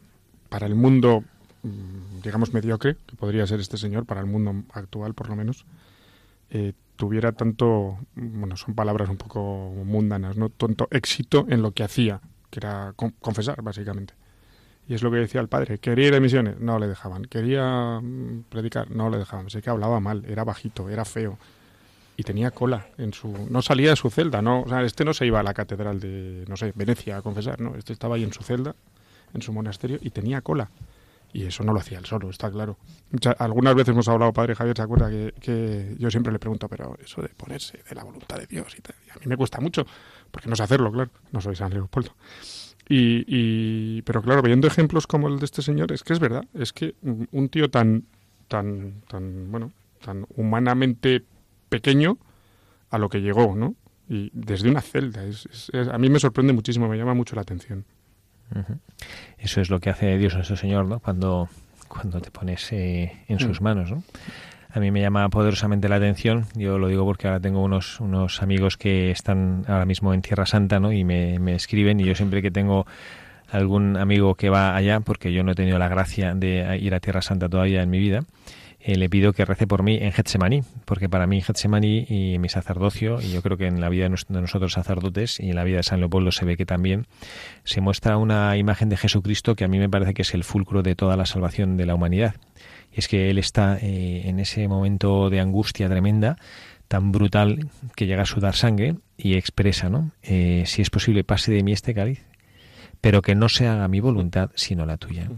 [0.49, 1.23] para el mundo,
[1.63, 5.65] mm, digamos, mediocre, que podría ser este señor, para el mundo actual por lo menos,
[6.51, 10.49] eh, tuviera tanto, bueno, son palabras un poco mundanas, ¿no?
[10.49, 14.13] Tanto éxito en lo que hacía, que era confesar, básicamente.
[14.87, 15.79] Y es lo que decía el padre.
[15.79, 17.25] Quería ir de misiones, no le dejaban.
[17.25, 19.49] Quería mm, predicar, no le dejaban.
[19.49, 21.37] Sé que hablaba mal, era bajito, era feo.
[22.17, 23.33] Y tenía cola en su...
[23.49, 24.61] No salía de su celda, ¿no?
[24.61, 27.59] O sea, este no se iba a la catedral de, no sé, Venecia a confesar,
[27.59, 27.75] ¿no?
[27.75, 28.75] Este estaba ahí en su celda,
[29.33, 30.69] en su monasterio, y tenía cola.
[31.35, 32.77] Y eso no lo hacía él solo, está claro.
[33.39, 35.09] algunas veces hemos hablado, padre Javier, ¿se acuerda?
[35.09, 38.81] Que, yo siempre le pregunto, pero eso de ponerse de la voluntad de Dios y,
[38.81, 39.85] tal, y a mí me cuesta mucho,
[40.31, 41.11] porque no sé hacerlo, claro.
[41.33, 42.11] No soy San Leopoldo.
[42.87, 46.71] Y, pero claro, viendo ejemplos como el de este señor, es que es verdad, es
[46.71, 48.03] que un tío tan,
[48.47, 49.71] tan, tan, bueno,
[50.03, 51.23] tan humanamente
[51.69, 52.17] pequeño
[52.91, 53.75] a lo que llegó, ¿no?
[54.07, 55.23] Y desde una celda,
[55.91, 57.85] a mí me sorprende muchísimo, me llama mucho la atención.
[59.39, 60.99] Eso es lo que hace Dios nuestro Señor, ¿no?
[60.99, 61.49] Cuando,
[61.87, 63.63] cuando te pones eh, en sus mm.
[63.63, 64.03] manos, ¿no?
[64.75, 66.47] A mí me llama poderosamente la atención.
[66.53, 70.45] Yo lo digo porque ahora tengo unos, unos amigos que están ahora mismo en Tierra
[70.45, 70.91] Santa ¿no?
[70.91, 72.85] y me, me escriben y yo siempre que tengo
[73.49, 76.99] algún amigo que va allá, porque yo no he tenido la gracia de ir a
[76.99, 78.25] Tierra Santa todavía en mi vida,
[78.85, 82.49] eh, le pido que rece por mí en Getsemaní, porque para mí Getsemaní y mi
[82.49, 85.77] sacerdocio, y yo creo que en la vida de nosotros sacerdotes y en la vida
[85.77, 87.07] de San Leopoldo se ve que también
[87.63, 90.83] se muestra una imagen de Jesucristo que a mí me parece que es el fulcro
[90.83, 92.35] de toda la salvación de la humanidad
[92.95, 96.37] es que él está eh, en ese momento de angustia tremenda,
[96.87, 100.11] tan brutal que llega a sudar sangre y expresa, ¿no?
[100.23, 102.23] Eh, si es posible, pase de mí este cáliz,
[103.05, 105.29] pero que no se haga mi voluntad sino la tuya.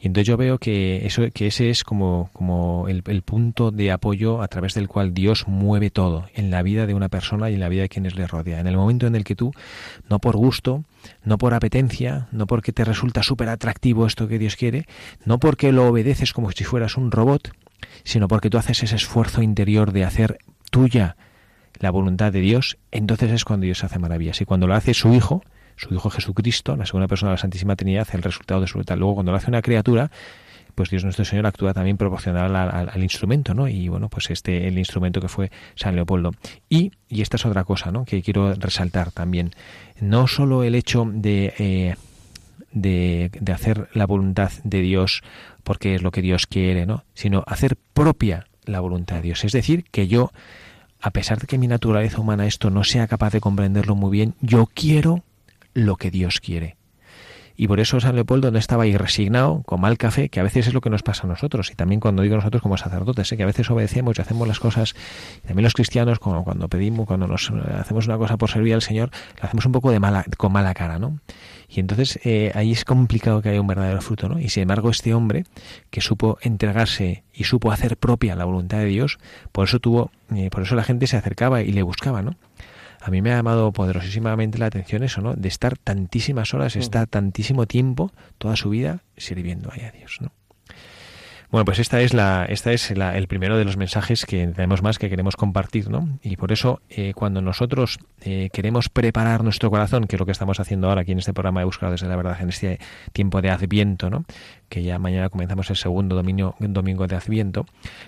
[0.00, 4.42] Y entonces yo veo que eso, que ese es como, como el, punto de apoyo
[4.42, 7.60] a través del cual Dios mueve todo en la vida de una persona y en
[7.60, 8.58] la vida de quienes le rodea.
[8.58, 9.52] En el momento en el que tú,
[10.10, 10.82] no por gusto,
[11.22, 14.86] no por apetencia, no porque te resulta súper atractivo esto que Dios quiere,
[15.24, 17.52] no porque lo obedeces como si fueras un robot,
[18.02, 20.38] sino porque tú haces ese esfuerzo interior de hacer
[20.72, 21.16] tuya
[21.78, 24.40] la voluntad de Dios, entonces es cuando Dios hace maravillas.
[24.40, 25.44] Y cuando lo hace su Hijo,
[25.76, 28.96] su Hijo Jesucristo, la segunda persona de la Santísima Trinidad, el resultado de su voluntad.
[28.96, 30.10] Luego, cuando lo hace una criatura,
[30.74, 33.66] pues Dios nuestro Señor actúa también proporcional al, instrumento, ¿no?
[33.66, 36.32] Y bueno, pues este, el instrumento que fue San Leopoldo.
[36.68, 38.04] Y, y esta es otra cosa, ¿no?
[38.04, 39.52] Que quiero resaltar también.
[40.00, 41.96] No solo el hecho de, eh,
[42.72, 45.22] de, de hacer la voluntad de Dios
[45.64, 47.04] porque es lo que Dios quiere, ¿no?
[47.14, 49.44] Sino hacer propia la voluntad de Dios.
[49.44, 50.30] Es decir, que yo,
[51.00, 54.34] a pesar de que mi naturaleza humana esto no sea capaz de comprenderlo muy bien,
[54.42, 55.24] yo quiero
[55.76, 56.76] lo que Dios quiere.
[57.58, 60.66] Y por eso San Leopoldo no estaba ahí resignado, con mal café, que a veces
[60.66, 61.70] es lo que nos pasa a nosotros.
[61.70, 63.36] Y también cuando digo nosotros como sacerdotes, ¿eh?
[63.36, 64.94] que a veces obedecemos y hacemos las cosas,
[65.46, 69.10] también los cristianos, como cuando pedimos, cuando nos hacemos una cosa por servir al Señor,
[69.40, 71.18] la hacemos un poco de mala, con mala cara, ¿no?
[71.68, 74.38] Y entonces eh, ahí es complicado que haya un verdadero fruto, ¿no?
[74.38, 75.44] Y sin embargo este hombre
[75.90, 79.18] que supo entregarse y supo hacer propia la voluntad de Dios,
[79.52, 82.36] por eso tuvo, eh, por eso la gente se acercaba y le buscaba, ¿no?
[83.06, 85.34] A mí me ha llamado poderosísimamente la atención eso, ¿no?
[85.34, 86.80] De estar tantísimas horas, mm.
[86.80, 90.32] estar tantísimo tiempo, toda su vida, sirviendo a Dios, ¿no?
[91.50, 94.98] Bueno, pues esta es la, esta es el primero de los mensajes que tenemos más
[94.98, 96.18] que queremos compartir, ¿no?
[96.22, 100.32] Y por eso eh, cuando nosotros eh, queremos preparar nuestro corazón, que es lo que
[100.32, 102.80] estamos haciendo ahora aquí en este programa de Buscadores de la Verdad, en este
[103.12, 104.24] tiempo de Adviento, ¿no?
[104.68, 107.66] Que ya mañana comenzamos el segundo domingo, domingo de Adviento,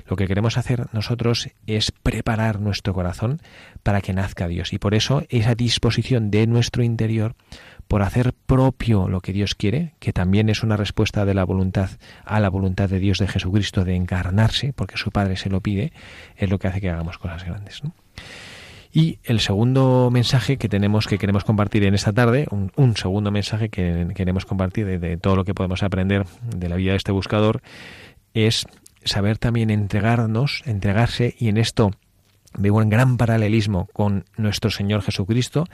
[0.09, 3.41] lo que queremos hacer nosotros es preparar nuestro corazón
[3.85, 4.73] para que nazca Dios.
[4.73, 7.37] Y por eso esa disposición de nuestro interior
[7.89, 11.91] por hacer propio lo que Dios quiere, que también es una respuesta de la voluntad
[12.25, 15.93] a la voluntad de Dios de Jesucristo de encarnarse, porque su Padre se lo pide,
[16.37, 17.83] es lo que hace que hagamos cosas grandes.
[18.93, 23.71] Y el segundo mensaje que tenemos que queremos compartir en esta tarde, un, segundo mensaje
[23.71, 27.63] que queremos compartir de, todo lo que podemos aprender de la vida de este buscador,
[28.35, 28.67] es
[29.05, 31.93] saber también entregarnos, entregarse y en esto
[32.57, 35.67] veo un gran paralelismo con nuestro Señor Jesucristo,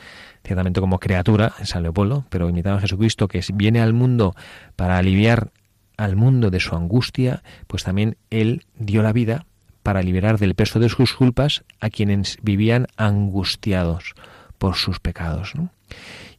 [0.44, 4.34] ciertamente como criatura en San Leopoldo, pero imitado a Jesucristo que viene al mundo
[4.76, 5.50] para aliviar
[5.96, 9.46] al mundo de su angustia, pues también Él dio la vida
[9.82, 14.14] para liberar del peso de sus culpas a quienes vivían angustiados
[14.58, 15.52] por sus pecados.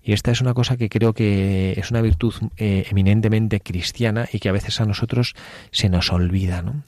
[0.04, 4.40] Y esta es una cosa que creo que es una virtud eh, eminentemente cristiana y
[4.40, 5.36] que a veces a nosotros
[5.72, 6.62] se nos olvida.
[6.62, 6.84] ¿no?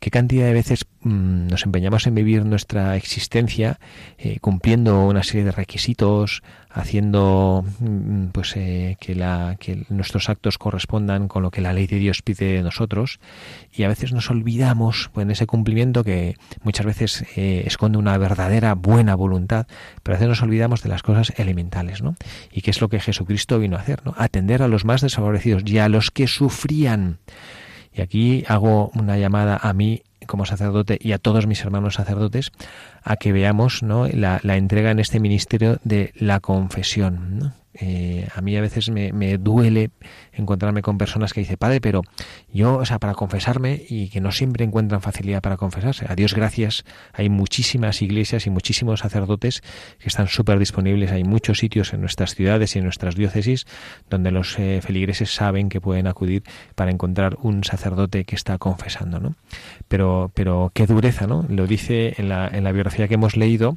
[0.00, 3.78] ¿Qué cantidad de veces mm, nos empeñamos en vivir nuestra existencia
[4.18, 10.58] eh, cumpliendo una serie de requisitos, haciendo mm, pues eh, que, la, que nuestros actos
[10.58, 13.18] correspondan con lo que la ley de Dios pide de nosotros
[13.72, 18.18] y a veces nos olvidamos pues, en ese cumplimiento que muchas veces eh, esconde una
[18.18, 19.66] verdadera buena voluntad,
[20.02, 22.16] pero a veces nos olvidamos de las cosas elementales, ¿no?
[22.52, 24.14] Y qué es lo que Jesucristo vino a hacer, ¿no?
[24.18, 27.18] Atender a los más desfavorecidos y a los que sufrían.
[27.96, 32.52] Y aquí hago una llamada a mí como sacerdote y a todos mis hermanos sacerdotes
[33.02, 34.06] a que veamos ¿no?
[34.08, 37.54] la, entrega en este ministerio de la confesión.
[37.80, 39.90] Eh, a mí a veces me, duele
[40.32, 42.02] encontrarme con personas que dicen, padre, pero
[42.52, 46.06] yo, o sea, para confesarme y que no siempre encuentran facilidad para confesarse.
[46.08, 49.62] A Dios gracias, hay muchísimas iglesias y muchísimos sacerdotes
[49.98, 51.12] que están súper disponibles.
[51.12, 53.66] Hay muchos sitios en nuestras ciudades y en nuestras diócesis
[54.10, 56.42] donde los eh, feligreses saben que pueden acudir
[56.74, 59.34] para encontrar un sacerdote que está confesando, ¿no?
[59.88, 61.44] Pero, pero qué dureza, ¿no?
[61.48, 63.76] Lo dice en la, en la biografía que hemos leído,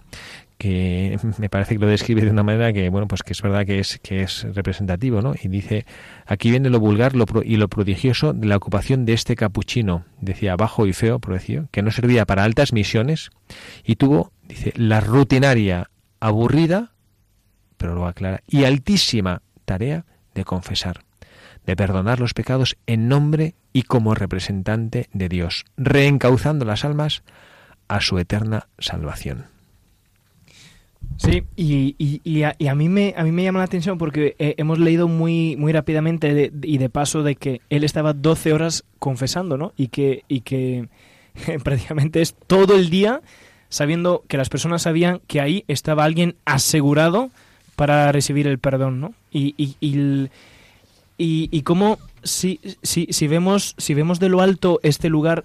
[0.60, 3.66] que me parece que lo describe de una manera que bueno pues que es verdad
[3.66, 5.86] que es que es representativo no y dice
[6.26, 10.06] aquí viene lo vulgar lo y lo prodigioso de la ocupación de este capuchino.
[10.20, 13.30] Decía bajo y feo decir que no servía para altas misiones
[13.86, 16.92] y tuvo dice la rutinaria aburrida
[17.78, 21.06] pero lo aclara y altísima tarea de confesar
[21.66, 27.24] de perdonar los pecados en nombre y como representante de Dios reencauzando las almas
[27.88, 29.59] a su eterna salvación
[31.20, 34.80] Sí, y, y, a, mí me, a mí me llama la atención porque eh, hemos
[34.80, 39.74] leído muy, muy rápidamente y de paso de que él estaba 12 horas confesando, ¿no?
[39.76, 40.88] Y que, y que
[41.64, 43.22] prácticamente es todo el día
[43.68, 47.32] sabiendo que las personas sabían que ahí estaba alguien asegurado
[47.76, 49.14] para recibir el perdón, ¿no?
[49.30, 50.30] Y, y, y,
[51.18, 55.44] y, cómo si, si, si, vemos, si vemos de lo alto este lugar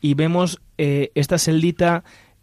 [0.00, 2.02] y vemos eh, esta celdita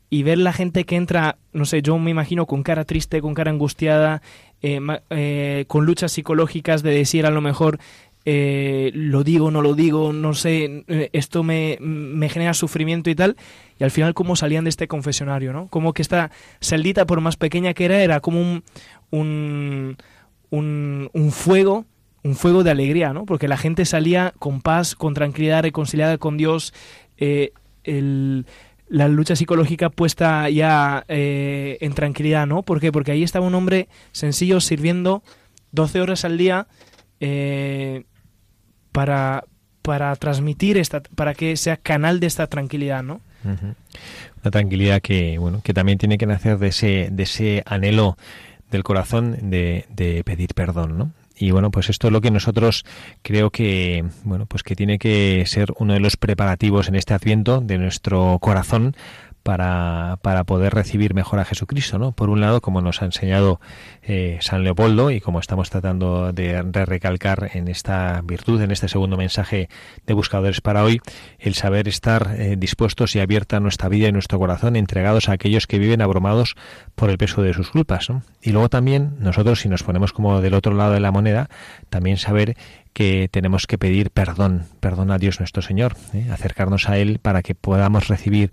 [0.10, 3.36] y ver la gente que entra, no sé, yo me imagino con cara triste, con
[3.36, 4.22] cara angustiada,
[4.62, 4.80] eh,
[5.12, 7.80] eh, con luchas psicológicas de decir a lo mejor
[8.26, 13.38] eh, lo digo, no lo digo, no sé, esto me, me, genera sufrimiento y tal,
[13.80, 15.68] y al final cómo salían de este confesionario, ¿no?
[15.68, 18.64] Como que esta celdita, por más pequeña que era, era como un,
[19.12, 19.98] un,
[20.50, 21.86] un, un fuego
[22.22, 23.26] un fuego de alegría, ¿no?
[23.26, 26.74] Porque la gente salía con paz, con tranquilidad, reconciliada con Dios.
[27.18, 28.46] el,
[28.90, 32.64] la lucha psicológica puesta ya eh, en tranquilidad, ¿no?
[32.64, 32.92] ¿Por qué?
[32.92, 35.24] Porque ahí estaba un hombre sencillo sirviendo
[35.72, 36.68] 12 horas al día
[37.20, 38.04] eh,
[38.92, 39.46] para,
[39.84, 43.22] para transmitir esta, para que sea canal de esta tranquilidad, ¿no?
[43.46, 48.18] Una tranquilidad que, bueno, que también tiene que nacer de ese, de ese anhelo
[48.72, 51.12] del corazón de, de pedir perdón, ¿no?
[51.40, 52.86] Y bueno pues esto es lo que nosotros
[53.22, 57.62] creo que bueno pues que tiene que ser uno de los preparativos en este adviento
[57.62, 58.96] de nuestro corazón
[59.50, 62.12] para, para poder recibir mejor a Jesucristo, ¿no?
[62.12, 63.60] Por un lado, como nos ha enseñado
[64.04, 69.18] eh, San Leopoldo y como estamos tratando de, recalcar en esta virtud, en este segundo
[69.18, 69.68] mensaje
[70.06, 71.02] de Buscadores para hoy,
[71.40, 75.66] el saber estar eh, dispuestos y abierta nuestra vida y nuestro corazón, entregados a aquellos
[75.66, 76.56] que viven abrumados
[76.94, 78.10] por el peso de sus culpas,
[78.44, 81.50] Y luego también nosotros, si nos ponemos como del otro lado de la moneda,
[81.90, 82.56] también saber
[82.94, 86.28] que tenemos que pedir perdón, perdón a Dios nuestro Señor, ¿eh?
[86.32, 88.52] acercarnos a Él para que podamos recibir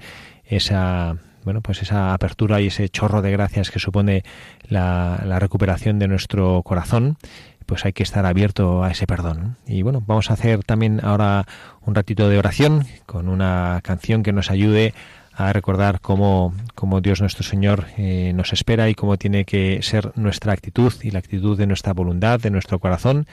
[0.49, 4.25] esa bueno pues esa apertura y ese chorro de gracias que supone
[4.69, 7.19] la, la recuperación de nuestro corazón
[7.67, 9.57] pues hay que estar abierto a ese perdón.
[9.67, 11.47] Y bueno, vamos a hacer también ahora
[11.85, 14.95] un ratito de oración con una canción que nos ayude
[15.37, 20.13] a recordar cómo, cómo Dios nuestro Señor eh, nos espera y cómo tiene que ser
[20.17, 23.27] nuestra actitud y la actitud de nuestra voluntad, de nuestro corazón,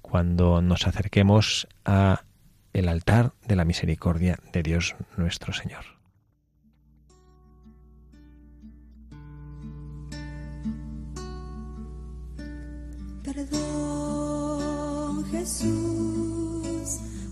[0.00, 2.22] cuando nos acerquemos a
[2.72, 6.01] el altar de la misericordia de Dios nuestro Señor.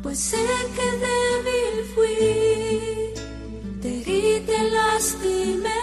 [0.02, 0.46] pues sé
[0.76, 2.16] que débil fui,
[3.82, 4.24] te herí,
[4.72, 5.82] lastimé,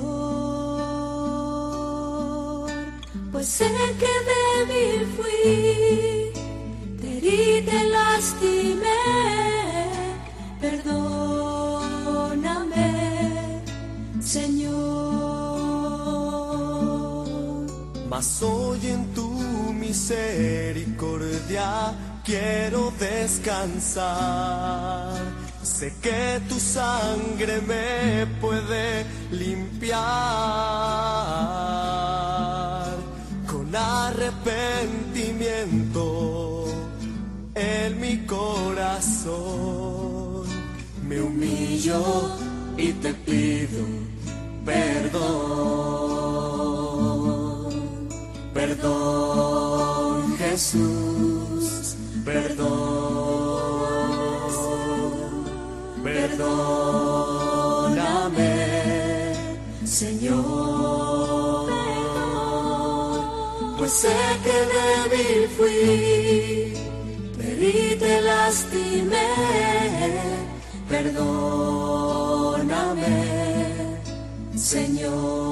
[3.32, 3.70] pues sé
[4.00, 6.32] que débil fui,
[7.02, 9.02] te herí, te lastimé,
[10.62, 11.22] perdóname,
[14.22, 14.69] Señor.
[18.20, 19.30] Mas hoy en tu
[19.72, 21.96] misericordia
[22.26, 25.14] quiero descansar.
[25.64, 30.02] Sé que tu sangre me puede limpiar
[33.50, 36.66] con arrepentimiento
[37.56, 39.30] en mi corazón.
[41.08, 42.38] Me humillo
[42.76, 43.86] y te pido
[44.66, 46.09] perdón.
[48.82, 52.70] Perdón, Jesús, perdón.
[56.02, 56.46] Perdóname,
[59.86, 61.70] Señor.
[63.78, 64.16] Pues sé
[64.46, 66.74] que débil fui,
[67.38, 69.28] herí, te lastimé.
[70.88, 71.28] Perdóname,
[74.56, 75.49] Señor.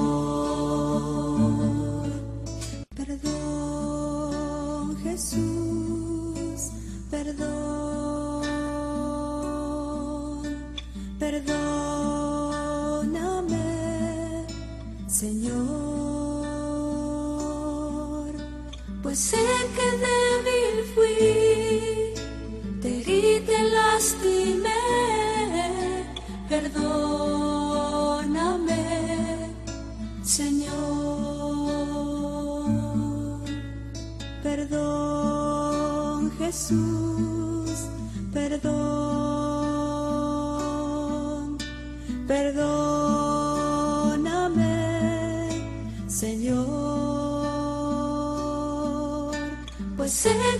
[19.18, 19.46] Sé
[19.76, 21.18] que débil fui,
[22.80, 24.84] te herí, te lastimé,
[26.48, 27.24] perdóname,
[30.22, 30.78] Señor.
[34.44, 37.07] Perdón, Jesús,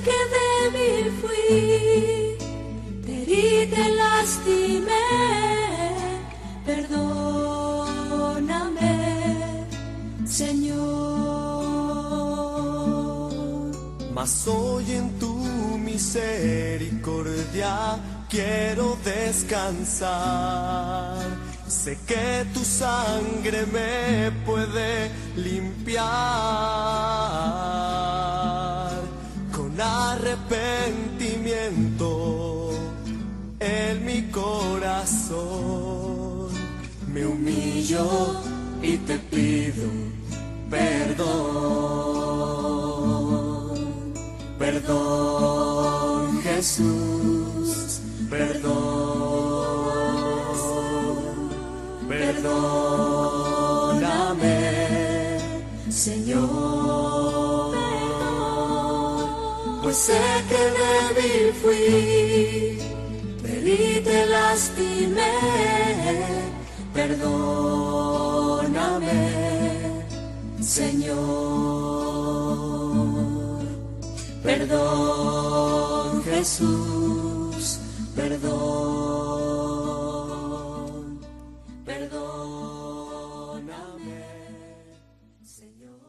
[0.09, 1.53] que débil fui,
[3.05, 5.09] te herí, te lastimé,
[6.69, 7.77] perdóname,
[10.27, 11.29] Señor.
[14.15, 15.35] Mas hoy en tu
[15.91, 17.75] misericordia
[18.29, 20.09] quiero descansar.
[21.67, 26.68] Sé que tu sangre me puede limpiar
[37.89, 38.36] humillo
[38.82, 39.84] y te pido
[40.70, 41.28] perdón.
[44.59, 48.78] Perdón, Jesús, perdón.
[52.09, 52.68] Perdóname,
[55.91, 56.49] Señor.
[59.82, 62.78] Pues sé que débil fui,
[63.45, 65.32] herí, te lastimé.
[66.99, 67.23] Perdóname,
[70.61, 71.15] Señor.
[74.43, 77.79] Perdón, Jesús,
[78.17, 78.49] perdón.
[81.85, 82.19] Perdóname,
[85.45, 86.01] Señor.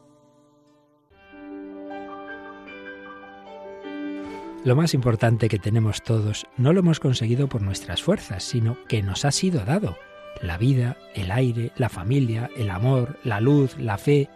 [4.64, 9.04] Lo más importante que tenemos todos no lo hemos conseguido por nuestras fuerzas, sino que
[9.04, 9.94] nos ha sido dado.
[10.42, 14.28] La vida, el aire, la familia, el amor, la luz, la fe.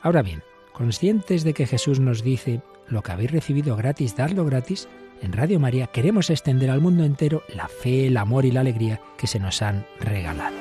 [0.00, 0.42] Ahora bien,
[0.72, 4.88] conscientes de que Jesús nos dice, lo que habéis recibido gratis, dadlo gratis,
[5.20, 9.00] en Radio María queremos extender al mundo entero la fe, el amor y la alegría
[9.16, 10.56] que se nos han regalado.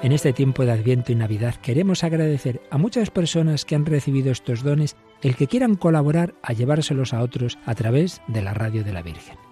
[0.00, 4.30] En este tiempo de Adviento y Navidad queremos agradecer a muchas personas que han recibido
[4.30, 8.84] estos dones el que quieran colaborar a llevárselos a otros a través de la radio
[8.84, 9.47] de la Virgen.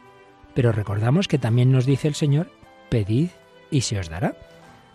[0.56, 2.50] Pero recordamos que también nos dice el Señor,
[2.88, 3.28] pedid
[3.70, 4.34] y se os dará.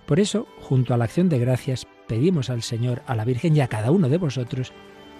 [0.07, 3.61] Por eso, junto a la acción de gracias, pedimos al Señor, a la Virgen y
[3.61, 4.73] a cada uno de vosotros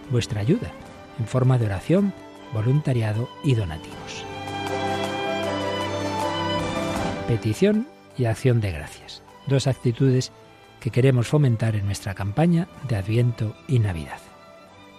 [0.10, 0.72] vuestra ayuda
[1.20, 2.12] en forma de oración,
[2.54, 4.26] voluntariado y donativos.
[7.28, 7.88] Petición
[8.18, 9.22] y acción de gracias.
[9.46, 10.32] Dos actitudes
[10.80, 14.18] que queremos fomentar en nuestra campaña de Adviento y Navidad.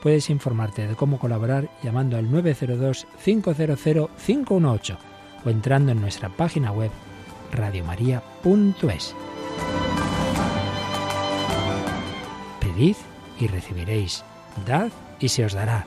[0.05, 4.99] Puedes informarte de cómo colaborar llamando al 902-500-518
[5.45, 6.91] o entrando en nuestra página web
[7.53, 9.15] radiomaria.es.
[12.61, 12.97] Pedid
[13.39, 14.25] y recibiréis.
[14.67, 14.91] Dad
[15.21, 15.87] y se os dará.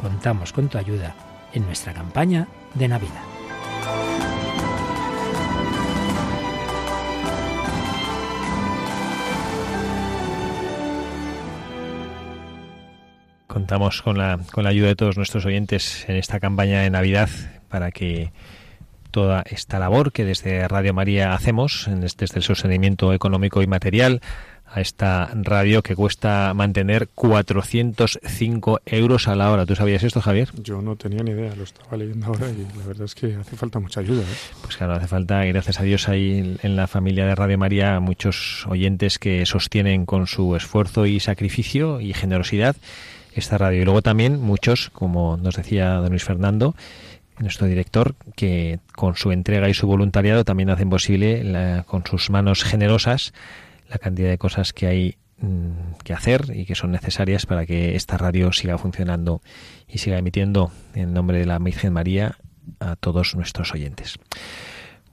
[0.00, 1.14] Contamos con tu ayuda
[1.52, 3.22] en nuestra campaña de Navidad.
[13.46, 17.28] Contamos con la, con la ayuda de todos nuestros oyentes en esta campaña de Navidad
[17.68, 18.32] para que
[19.12, 24.20] toda esta labor que desde Radio María hacemos, desde el sostenimiento económico y material,
[24.72, 29.66] a esta radio que cuesta mantener 405 euros a la hora.
[29.66, 30.48] ¿Tú sabías esto, Javier?
[30.62, 33.56] Yo no tenía ni idea, lo estaba leyendo ahora y la verdad es que hace
[33.56, 34.22] falta mucha ayuda.
[34.22, 34.36] ¿eh?
[34.62, 38.00] Pues claro, hace falta, y gracias a Dios, hay en la familia de Radio María
[38.00, 42.74] muchos oyentes que sostienen con su esfuerzo y sacrificio y generosidad
[43.34, 43.82] esta radio.
[43.82, 46.74] Y luego también muchos, como nos decía don Luis Fernando,
[47.42, 52.64] nuestro director, que con su entrega y su voluntariado también hacen posible, con sus manos
[52.64, 53.32] generosas,
[53.88, 57.94] la cantidad de cosas que hay mm, que hacer y que son necesarias para que
[57.96, 59.42] esta radio siga funcionando
[59.86, 62.38] y siga emitiendo en nombre de la Virgen María
[62.80, 64.18] a todos nuestros oyentes.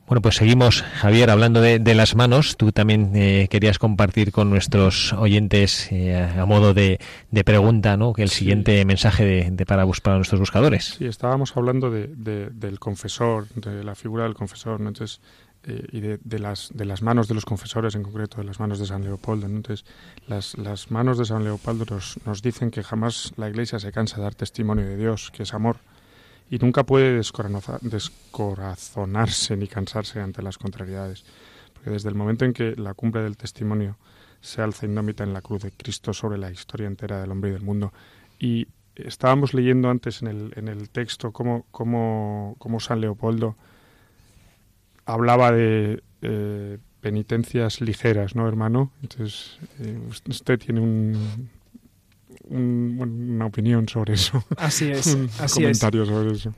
[0.09, 2.57] Bueno, pues seguimos, Javier, hablando de, las manos.
[2.57, 6.99] Tú también eh, querías compartir con nuestros oyentes, eh, a modo de,
[7.45, 8.13] pregunta, ¿no?
[8.13, 10.95] Que el siguiente mensaje de, para, para nuestros buscadores.
[10.97, 14.87] Sí, estábamos hablando de, del confesor, de la figura del confesor, ¿no?
[14.87, 15.21] Entonces,
[15.65, 18.79] eh, y de, las, de las manos de los confesores, en concreto, de las manos
[18.79, 19.45] de San Leopoldo.
[19.45, 19.85] Entonces,
[20.25, 24.15] las, las manos de San Leopoldo nos, nos dicen que jamás la Iglesia se cansa
[24.15, 25.77] de dar testimonio de Dios, que es amor
[26.49, 27.21] y nunca puede
[27.81, 31.23] descorazonarse ni cansarse ante las contrariedades,
[31.73, 33.97] porque desde el momento en que la cumbre del testimonio
[34.41, 37.53] se alza indómita en la cruz de Cristo sobre la historia entera del hombre y
[37.53, 37.93] del mundo,
[38.39, 43.55] y estábamos leyendo antes en el, en el texto cómo, cómo, cómo San Leopoldo
[45.05, 48.91] hablaba de eh, penitencias ligeras, ¿no, hermano?
[49.01, 51.49] Entonces, eh, usted tiene un,
[52.49, 54.43] una opinión sobre eso.
[54.57, 55.07] Así es.
[55.15, 56.53] un comentario sobre eso.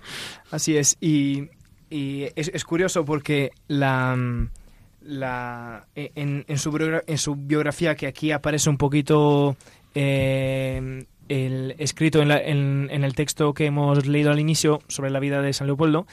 [0.52, 0.98] Así es.
[1.02, 1.50] Y,
[1.90, 4.18] es, curioso porque la,
[5.02, 9.58] la en, en, su, en su biografía, que aquí aparece un poquito
[9.94, 15.42] eh, el, escrito en, en, el texto que hemos leído al inicio sobre la vida
[15.42, 16.08] de San Leopoldo,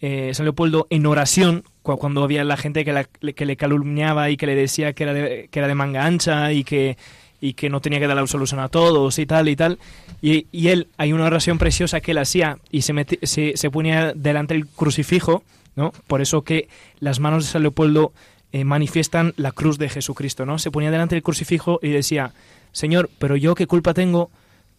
[0.00, 4.46] eh, San Leopoldo en oración, cuando había la gente que, que le calumniaba y que
[4.46, 6.96] le decía que era de, que era de manga ancha y que
[7.42, 9.80] y que no tenía que dar la solución a todos y tal y tal.
[10.22, 14.12] Y, y él, hay una oración preciosa que él hacía y se, se, se, ponía
[14.14, 15.42] delante del crucifijo,
[15.74, 15.92] ¿no?
[16.06, 16.68] Por eso que
[17.00, 18.12] las manos de San Leopoldo
[18.52, 20.60] eh, manifiestan la cruz de Jesucristo, ¿no?
[20.60, 22.32] Se ponía delante del crucifijo y decía,
[22.70, 24.30] Señor, pero yo qué culpa tengo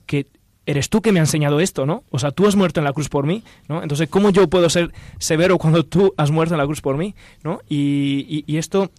[0.05, 0.25] que
[0.65, 2.05] eres tú que me ha enseñado esto, ¿no?
[2.11, 3.83] O sea, tú has muerto en la cruz por mí, ¿no?
[3.83, 7.13] Entonces, ¿cómo yo puedo ser severo cuando tú has muerto en la cruz por mí,
[7.43, 7.59] ¿no?
[7.67, 8.89] Y, y esto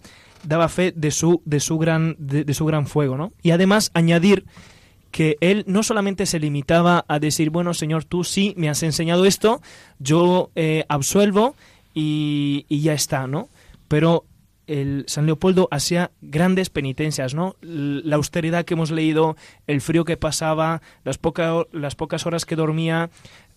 [0.45, 3.33] daba fe de su, de su, gran, de, su gran fuego, ¿no?
[3.41, 4.45] Y además añadir
[5.11, 9.25] que él no solamente se limitaba a decir, bueno, Señor, tú sí me has enseñado
[9.25, 9.61] esto,
[9.99, 11.55] yo eh, absuelvo
[11.93, 13.47] y, y, ya está, ¿no?
[13.87, 14.25] Pero
[14.67, 17.55] el San Leopoldo hacía grandes penitencias, ¿no?
[17.61, 19.35] La austeridad que hemos leído,
[19.67, 21.19] el frío que pasaba, las,
[21.71, 23.09] las pocas horas que dormía,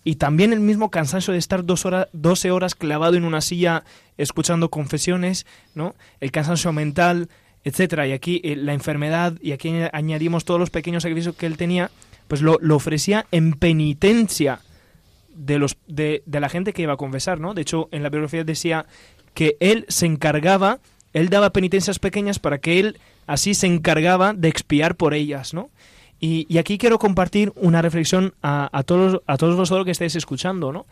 [0.03, 3.83] y también el mismo cansancio de estar dos horas, 12 horas clavado en una silla
[4.17, 5.45] escuchando confesiones,
[5.75, 5.95] ¿no?
[6.19, 7.29] El cansancio mental,
[7.63, 8.07] etcétera.
[8.07, 11.91] Y aquí eh, la enfermedad, y aquí añadimos todos los pequeños sacrificios que él tenía,
[12.27, 14.61] pues lo, ofrecía en penitencia
[15.35, 17.53] de, los, de, de, la gente que iba a confesar, ¿no?
[17.53, 18.85] De hecho, en la biografía decía
[19.33, 20.79] que él se encargaba,
[21.13, 25.69] él daba penitencias pequeñas para que él así se encargaba de expiar por ellas, ¿no?
[26.19, 30.85] Y, aquí quiero compartir una reflexión a, todos, a todos vosotros que estáis escuchando, ¿no?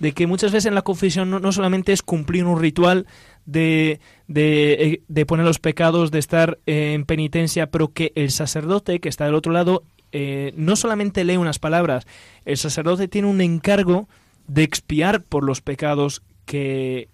[0.00, 3.06] De que muchas veces en la confesión no, solamente es cumplir un ritual
[3.46, 9.08] de, de, de, poner los pecados, de estar en penitencia, pero que el sacerdote que
[9.08, 12.04] está del otro lado eh, no solamente lee unas palabras,
[12.44, 14.08] el sacerdote tiene un encargo
[14.48, 17.08] de expiar por los pecados que,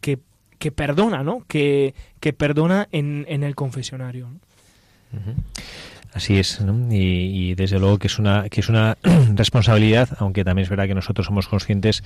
[0.00, 0.20] que,
[0.58, 1.44] que perdona, ¿no?
[1.48, 4.28] Que, que perdona en, en el confesionario.
[6.12, 8.98] Así es, y, desde luego que es una que es una
[9.34, 12.02] responsabilidad, aunque también es verdad que nosotros somos conscientes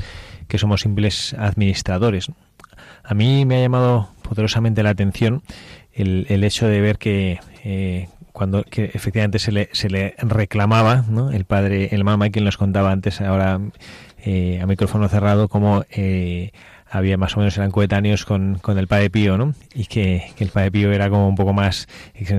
[0.47, 2.31] que somos simples administradores.
[3.03, 5.43] A mí me ha llamado poderosamente la atención
[5.93, 11.05] el, el hecho de ver que eh, cuando que efectivamente se le, se le reclamaba,
[11.09, 11.31] ¿no?
[11.31, 13.61] el padre, el mamá quien nos contaba antes, ahora
[14.25, 16.51] eh, a micrófono cerrado, como eh,
[16.95, 19.53] había más o menos eran coetáneos con, con el padre Pío, ¿no?
[19.75, 21.89] Y que, que, el padre Pío era como un poco más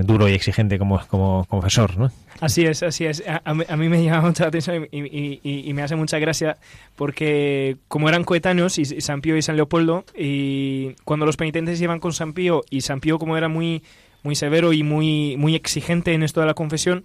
[0.04, 2.10] duro y exigente como, como confesor, ¿no?
[2.40, 3.22] Así es, así es.
[3.28, 6.56] A, a, mí me llama mucha atención y, y, y, y, me hace mucha gracia
[6.96, 12.00] porque como eran coetáneos, y San Pío y San Leopoldo, y cuando los penitentes iban
[12.00, 13.82] con San Pío, y San Pío como era muy,
[14.22, 17.04] muy severo y muy, muy exigente en esto de la confesión,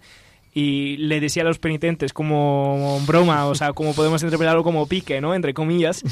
[0.54, 5.22] y le decía a los penitentes como broma, o sea, como podemos interpretarlo como pique,
[5.22, 5.34] ¿no?
[5.34, 6.04] Entre comillas.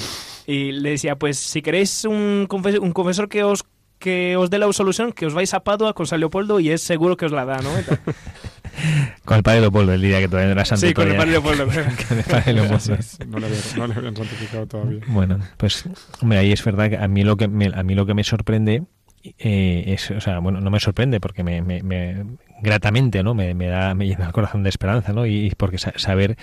[0.48, 3.66] Y le decía, pues si queréis un, confesor, un confesor que os
[4.00, 6.82] que os dé la absolución, que os vais a Padua con San Leopoldo y es
[6.82, 7.70] seguro que os la da, ¿no?
[9.26, 10.88] con el padre Leopoldo, el día que todavía no era santo.
[10.88, 11.66] Sí, con el padre Leopoldo.
[12.08, 12.98] con el padre Leopoldo.
[13.28, 15.02] no, le habían, no le habían santificado todavía.
[15.08, 15.84] Bueno, pues,
[16.22, 18.24] hombre, ahí es verdad que a mí lo que me, a mí lo que me
[18.24, 18.84] sorprende
[19.24, 22.26] eh, es, o sea, bueno, no me sorprende porque me, me, me
[22.62, 23.34] gratamente, ¿no?
[23.34, 25.26] Me, me, da, me llena el corazón de esperanza, ¿no?
[25.26, 26.38] Y porque saber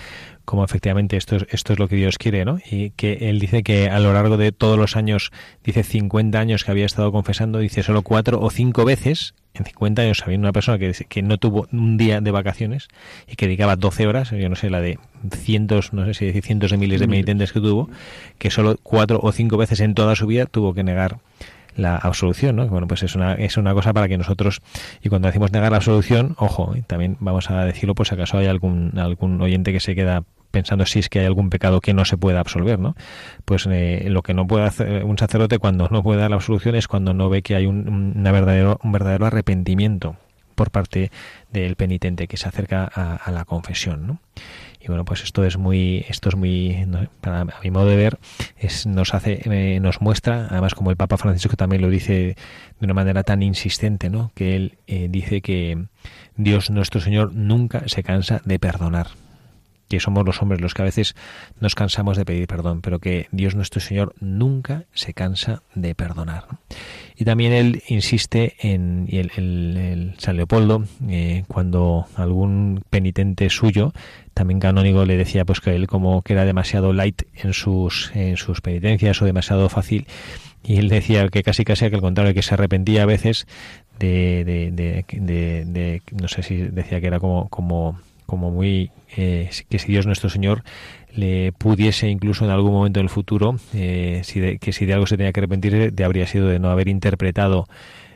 [0.44, 2.58] cómo efectivamente esto es, esto es lo que Dios quiere, ¿no?
[2.70, 5.32] Y que él dice que a lo largo de todos los años,
[5.64, 10.02] dice 50 años que había estado confesando, dice solo cuatro o cinco veces, en 50
[10.02, 12.88] años había una persona que, que no tuvo un día de vacaciones
[13.26, 14.98] y que dedicaba 12 horas, yo no sé, la de
[15.34, 17.88] cientos, no sé si decir cientos de miles de penitentes que tuvo,
[18.38, 21.18] que solo cuatro o cinco veces en toda su vida tuvo que negar
[21.76, 22.66] la absolución, ¿no?
[22.66, 24.62] Bueno, pues es una, es una cosa para que nosotros,
[25.02, 28.98] y cuando decimos negar la absolución, ojo, también vamos a decirlo si acaso hay algún,
[28.98, 32.16] algún oyente que se queda pensando si es que hay algún pecado que no se
[32.16, 32.94] pueda absolver, ¿no?
[33.44, 36.74] Pues eh, lo que no puede hacer un sacerdote cuando no puede dar la absolución
[36.76, 40.16] es cuando no ve que hay un, una verdadero, un verdadero arrepentimiento
[40.54, 41.10] por parte
[41.52, 44.20] del penitente que se acerca a, a la confesión, ¿no?
[44.86, 46.86] Y bueno pues esto es muy esto es muy
[47.20, 48.18] para a mi modo de ver
[48.56, 52.36] es nos hace eh, nos muestra además como el Papa Francisco también lo dice
[52.78, 55.86] de una manera tan insistente no que él eh, dice que
[56.36, 59.08] Dios nuestro Señor nunca se cansa de perdonar
[59.88, 61.14] que somos los hombres los que a veces
[61.60, 66.44] nos cansamos de pedir perdón, pero que Dios nuestro Señor nunca se cansa de perdonar.
[67.16, 73.92] Y también él insiste en, y el, San Leopoldo, eh, cuando algún penitente suyo,
[74.34, 78.36] también canónigo, le decía pues que él como que era demasiado light en sus, en
[78.36, 80.06] sus penitencias o demasiado fácil,
[80.62, 83.46] y él decía que casi casi que al contrario, que se arrepentía a veces
[83.98, 87.48] de, de, de, no sé si decía que era como
[88.26, 90.62] como muy eh, que si Dios nuestro Señor
[91.14, 94.22] le pudiese incluso en algún momento en el futuro eh,
[94.60, 97.66] que si de algo se tenía que arrepentir de habría sido de no haber interpretado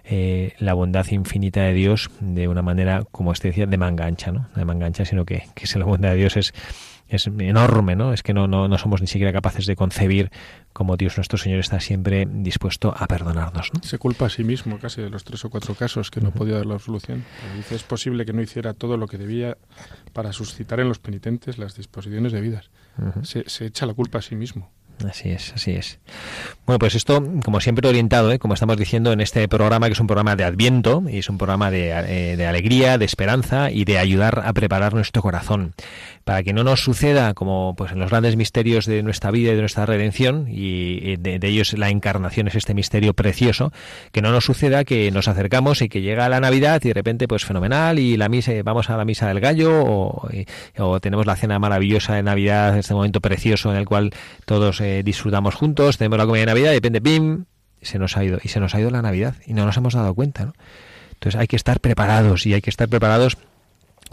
[0.05, 4.33] eh, la bondad infinita de Dios de una manera como este decía de manga ancha
[4.33, 6.53] no de manga ancha sino que, que la bondad de Dios es
[7.11, 8.13] es enorme, ¿no?
[8.13, 10.31] Es que no, no, no somos ni siquiera capaces de concebir
[10.73, 13.71] cómo Dios nuestro Señor está siempre dispuesto a perdonarnos.
[13.75, 13.83] ¿no?
[13.83, 16.33] Se culpa a sí mismo casi de los tres o cuatro casos que no uh
[16.33, 16.37] -huh.
[16.39, 17.25] podía dar la absolución.
[17.57, 19.59] Dice, es posible que no hiciera todo lo que debía
[20.13, 22.71] para suscitar en los penitentes las disposiciones debidas.
[22.99, 23.25] Uh -huh.
[23.25, 24.71] se, se echa la culpa a sí mismo.
[25.09, 25.99] Así es, así es.
[26.67, 28.39] Bueno, pues esto, como siempre, orientado, ¿eh?
[28.39, 31.39] como estamos diciendo en este programa, que es un programa de Adviento, y es un
[31.39, 35.75] programa de, eh, de, alegría, de esperanza y de ayudar a preparar nuestro corazón.
[36.31, 39.57] Para que no nos suceda, como pues en los grandes misterios de nuestra vida y
[39.57, 43.73] de nuestra redención, y de, ellos la encarnación es este misterio precioso,
[44.13, 47.27] que no nos suceda que nos acercamos y que llega la Navidad y de repente,
[47.27, 50.29] pues fenomenal, y la misa, vamos a la misa del gallo, o,
[50.79, 54.13] o tenemos la cena maravillosa de Navidad, este momento precioso en el cual
[54.45, 57.47] todos eh, disfrutamos juntos, tenemos la comida de Navidad y de ¡pim!
[57.83, 58.39] se nos ha ido.
[58.45, 60.53] Y se nos ha ido la Navidad y no nos hemos dado cuenta, ¿no?
[61.15, 63.37] Entonces hay que estar preparados y hay que estar preparados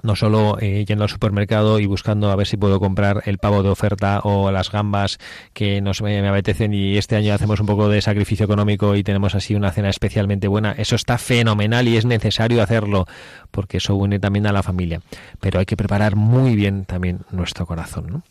[0.04, 3.64] no solo eh, yendo al supermercado y buscando a ver si puedo comprar el pavo
[3.64, 5.20] de oferta o las gambas
[5.54, 9.04] que nos me, me, apetecen y este año hacemos un poco de sacrificio económico y
[9.04, 10.74] tenemos así una cena especialmente buena.
[10.74, 13.06] Eso está fenomenal y es necesario hacerlo
[13.52, 15.02] porque eso une también a la familia.
[15.40, 18.24] Pero hay que preparar muy bien también nuestro corazón.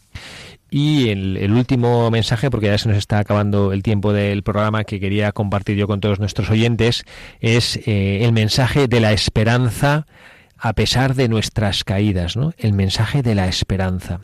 [0.70, 4.84] Y el, el, último mensaje, porque ya se nos está acabando el tiempo del programa
[4.84, 7.04] que quería compartir yo con todos nuestros oyentes,
[7.40, 10.06] es eh, el mensaje de la esperanza
[10.58, 12.52] a pesar de nuestras caídas, ¿no?
[12.58, 14.20] El mensaje de la esperanza.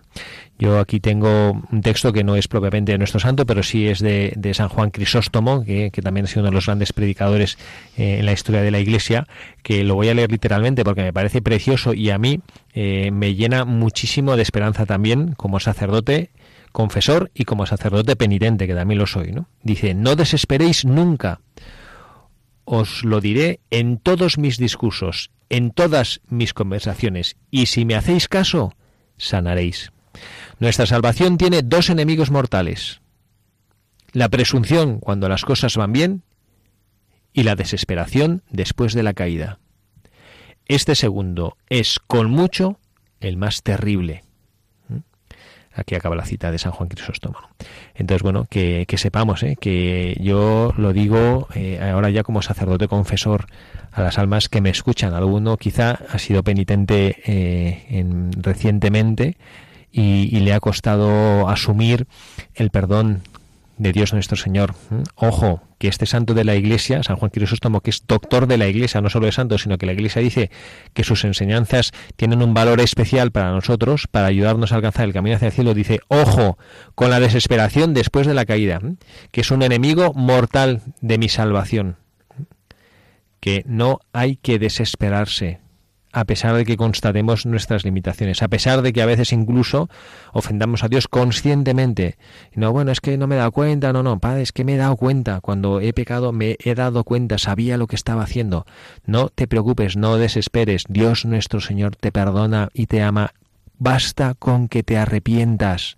[0.58, 3.98] Yo aquí tengo un texto que no es propiamente de nuestro santo, pero sí es
[3.98, 7.58] de, de San Juan Crisóstomo, que, también ha sido uno de los grandes predicadores
[7.96, 9.26] eh, en la historia de la Iglesia,
[9.62, 12.40] que lo voy a leer literalmente porque me parece precioso y a mí
[12.74, 16.30] eh, me llena muchísimo de esperanza también como sacerdote
[16.70, 19.34] confesor y como sacerdote penitente, que también lo soy.
[19.62, 21.40] Dice, no desesperéis nunca.
[22.64, 28.28] Os lo diré en todos mis discursos, en todas mis conversaciones, y si me hacéis
[28.28, 28.74] caso,
[29.16, 29.92] sanaréis.
[30.58, 33.00] Nuestra salvación tiene dos enemigos mortales.
[34.12, 36.22] La presunción cuando las cosas van bien
[37.32, 39.58] y la desesperación después de la caída.
[40.66, 42.78] Este segundo es con mucho
[43.20, 44.24] el más terrible.
[45.74, 47.38] Aquí acaba la cita de San Juan Crisóstomo.
[47.94, 49.56] Entonces, bueno, que, sepamos, ¿eh?
[49.60, 53.46] que yo lo digo eh, ahora ya como sacerdote confesor
[53.92, 55.14] a las almas que me escuchan.
[55.14, 59.36] Alguno quizá ha sido penitente eh, en, recientemente
[59.90, 62.06] y, le ha costado asumir
[62.54, 63.22] el perdón
[63.82, 64.74] de Dios nuestro Señor.
[64.90, 65.02] ¿Mm?
[65.16, 68.68] Ojo, que este santo de la Iglesia, San Juan Crisóstomo, que es doctor de la
[68.68, 70.50] Iglesia, no solo es santo, sino que la Iglesia dice
[70.94, 75.36] que sus enseñanzas tienen un valor especial para nosotros, para ayudarnos a alcanzar el camino
[75.36, 76.56] hacia el cielo, dice, ojo,
[76.94, 78.80] con la desesperación después de la caída,
[79.32, 81.96] que es un enemigo mortal de mi salvación,
[83.40, 85.61] que no hay que desesperarse,
[86.12, 89.88] a pesar de que constatemos nuestras limitaciones, a pesar de que a veces incluso
[90.32, 92.16] ofendamos a Dios conscientemente.
[92.54, 94.74] No, bueno, es que no me he dado cuenta, no, no, padre, es que me
[94.74, 95.40] he dado cuenta.
[95.40, 98.66] Cuando he pecado me he dado cuenta, sabía lo que estaba haciendo.
[99.06, 100.84] No te preocupes, no desesperes.
[100.88, 103.32] Dios nuestro Señor te perdona y te ama.
[103.78, 105.96] Basta con que te arrepientas.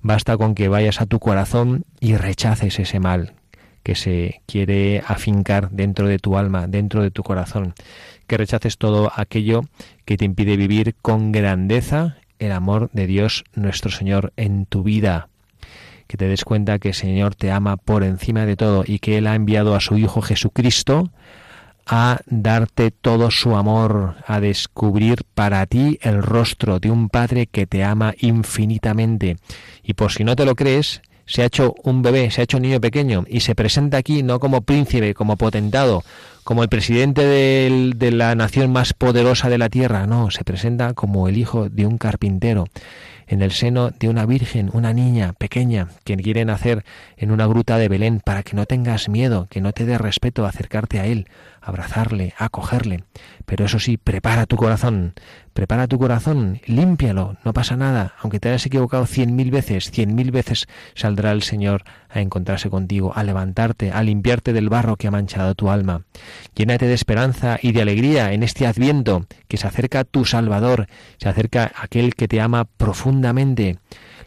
[0.00, 3.32] Basta con que vayas a tu corazón y rechaces ese mal
[3.82, 7.72] que se quiere afincar dentro de tu alma, dentro de tu corazón
[8.26, 9.62] que rechaces todo aquello
[10.04, 15.28] que te impide vivir con grandeza el amor de Dios nuestro Señor en tu vida.
[16.06, 19.18] Que te des cuenta que el Señor te ama por encima de todo y que
[19.18, 21.10] Él ha enviado a su Hijo Jesucristo
[21.86, 27.66] a darte todo su amor, a descubrir para ti el rostro de un Padre que
[27.66, 29.36] te ama infinitamente.
[29.84, 32.56] Y por si no te lo crees, se ha hecho un bebé, se ha hecho
[32.56, 36.02] un niño pequeño y se presenta aquí no como príncipe, como potentado,
[36.44, 41.28] como el presidente de la nación más poderosa de la tierra, no, se presenta como
[41.28, 42.68] el hijo de un carpintero
[43.26, 46.84] en el seno de una virgen, una niña pequeña que quiere nacer
[47.16, 50.46] en una gruta de Belén para que no tengas miedo, que no te dé respeto
[50.46, 51.26] acercarte a él,
[51.66, 53.04] abrazarle, acogerle.
[53.44, 55.14] Pero eso sí, prepara tu corazón,
[55.52, 60.14] prepara tu corazón, límpialo, no pasa nada, aunque te hayas equivocado cien mil veces, cien
[60.14, 65.08] mil veces saldrá el Señor a encontrarse contigo, a levantarte, a limpiarte del barro que
[65.08, 66.02] ha manchado tu alma.
[66.54, 70.86] Llénate de esperanza y de alegría en este adviento, que se acerca tu Salvador,
[71.18, 73.78] se acerca aquel que te ama profundamente.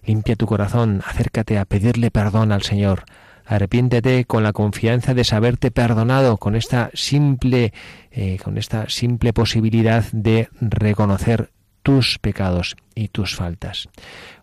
[0.04, 3.06] Limpia tu corazón, acércate a pedirle perdón al Señor,
[3.50, 7.74] Arrepiéntete con la confianza de saberte perdonado, con esta simple,
[8.12, 11.50] eh, con esta simple posibilidad de reconocer
[11.82, 13.90] tus pecados y tus faltas.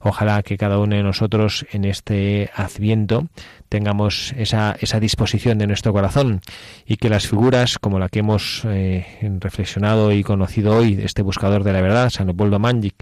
[0.00, 3.28] Ojalá que cada uno de nosotros en este adviento
[3.68, 6.40] tengamos esa, esa disposición de nuestro corazón
[6.84, 9.07] y que las figuras como la que hemos eh,
[9.38, 12.96] reflexionado y conocido hoy, este buscador de la verdad, San Leopoldo Mangic,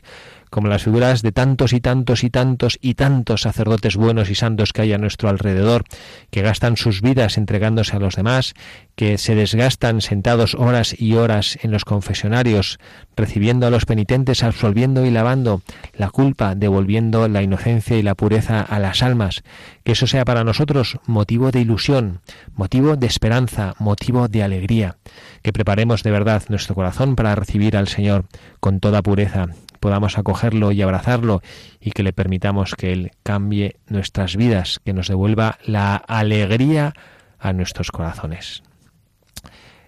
[0.55, 4.73] como las figuras de tantos y tantos y tantos y tantos sacerdotes buenos y santos
[4.73, 5.83] que hay a nuestro alrededor,
[6.31, 8.55] que gastan sus vidas entregándose a los demás,
[8.95, 12.79] que se desgastan sentados horas y horas en los confesionarios,
[13.17, 15.61] recibiendo a los penitentes, absolviendo y lavando
[15.93, 19.43] la culpa, devolviendo la inocencia y la pureza a las almas,
[19.83, 22.21] que eso sea para nosotros motivo de ilusión,
[22.55, 24.99] motivo de esperanza, motivo de alegría,
[25.43, 28.27] que preparemos de verdad nuestro corazón para recibir al Señor
[28.61, 29.49] con toda pureza,
[29.85, 31.43] podamos acogerlo y abrazarlo
[31.79, 36.95] y que le permitamos que Él cambie nuestras vidas, que nos devuelva la alegría
[37.39, 38.63] a nuestros corazones.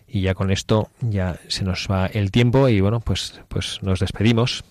[0.06, 3.98] Y ya con esto ya se nos va el tiempo y bueno, pues, pues nos
[4.00, 4.64] despedimos.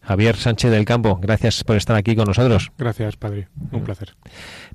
[0.00, 2.72] Javier Sánchez del Campo, gracias por estar aquí con nosotros.
[2.76, 3.46] Gracias, padre.
[3.70, 4.16] Un placer.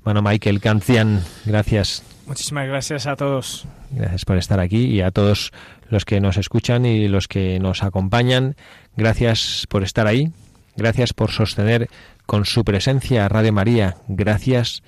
[0.04, 2.02] Bueno, Michael Cancian, gracias.
[2.26, 3.66] Muchísimas gracias a todos.
[3.90, 5.52] Gracias por estar aquí y a todos
[5.88, 8.56] los que nos escuchan y los que nos acompañan.
[8.96, 10.32] Gracias por estar ahí.
[10.76, 11.88] Gracias por sostener
[12.26, 13.96] con su presencia a Radio María.
[14.06, 14.82] Gracias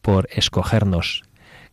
[0.00, 1.24] por escogernos.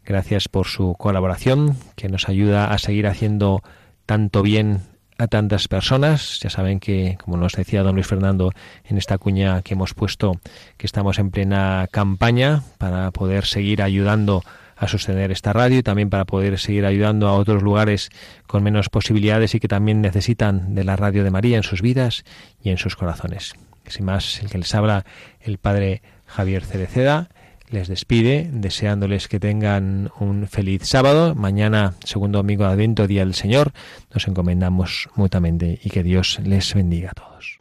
[0.04, 3.62] Gracias por su colaboración que nos ayuda a seguir haciendo
[4.06, 4.82] tanto bien
[5.18, 6.40] a tantas personas.
[6.42, 8.52] Ya saben que, como nos decía don Luis Fernando
[8.84, 10.40] en esta cuña que hemos puesto,
[10.78, 16.10] que estamos en plena campaña para poder seguir ayudando a sostener esta radio y también
[16.10, 18.10] para poder seguir ayudando a otros lugares
[18.48, 22.24] con menos posibilidades y que también necesitan de la radio de María en sus vidas
[22.64, 23.54] y en sus corazones.
[23.88, 25.06] Sin más, el que les habla,
[25.42, 27.30] el padre Javier Cereceda,
[27.70, 31.36] les despide deseándoles que tengan un feliz sábado.
[31.36, 33.72] Mañana, segundo domingo de Adviento, Día del Señor,
[34.14, 37.61] nos encomendamos mutuamente y que Dios les bendiga a todos.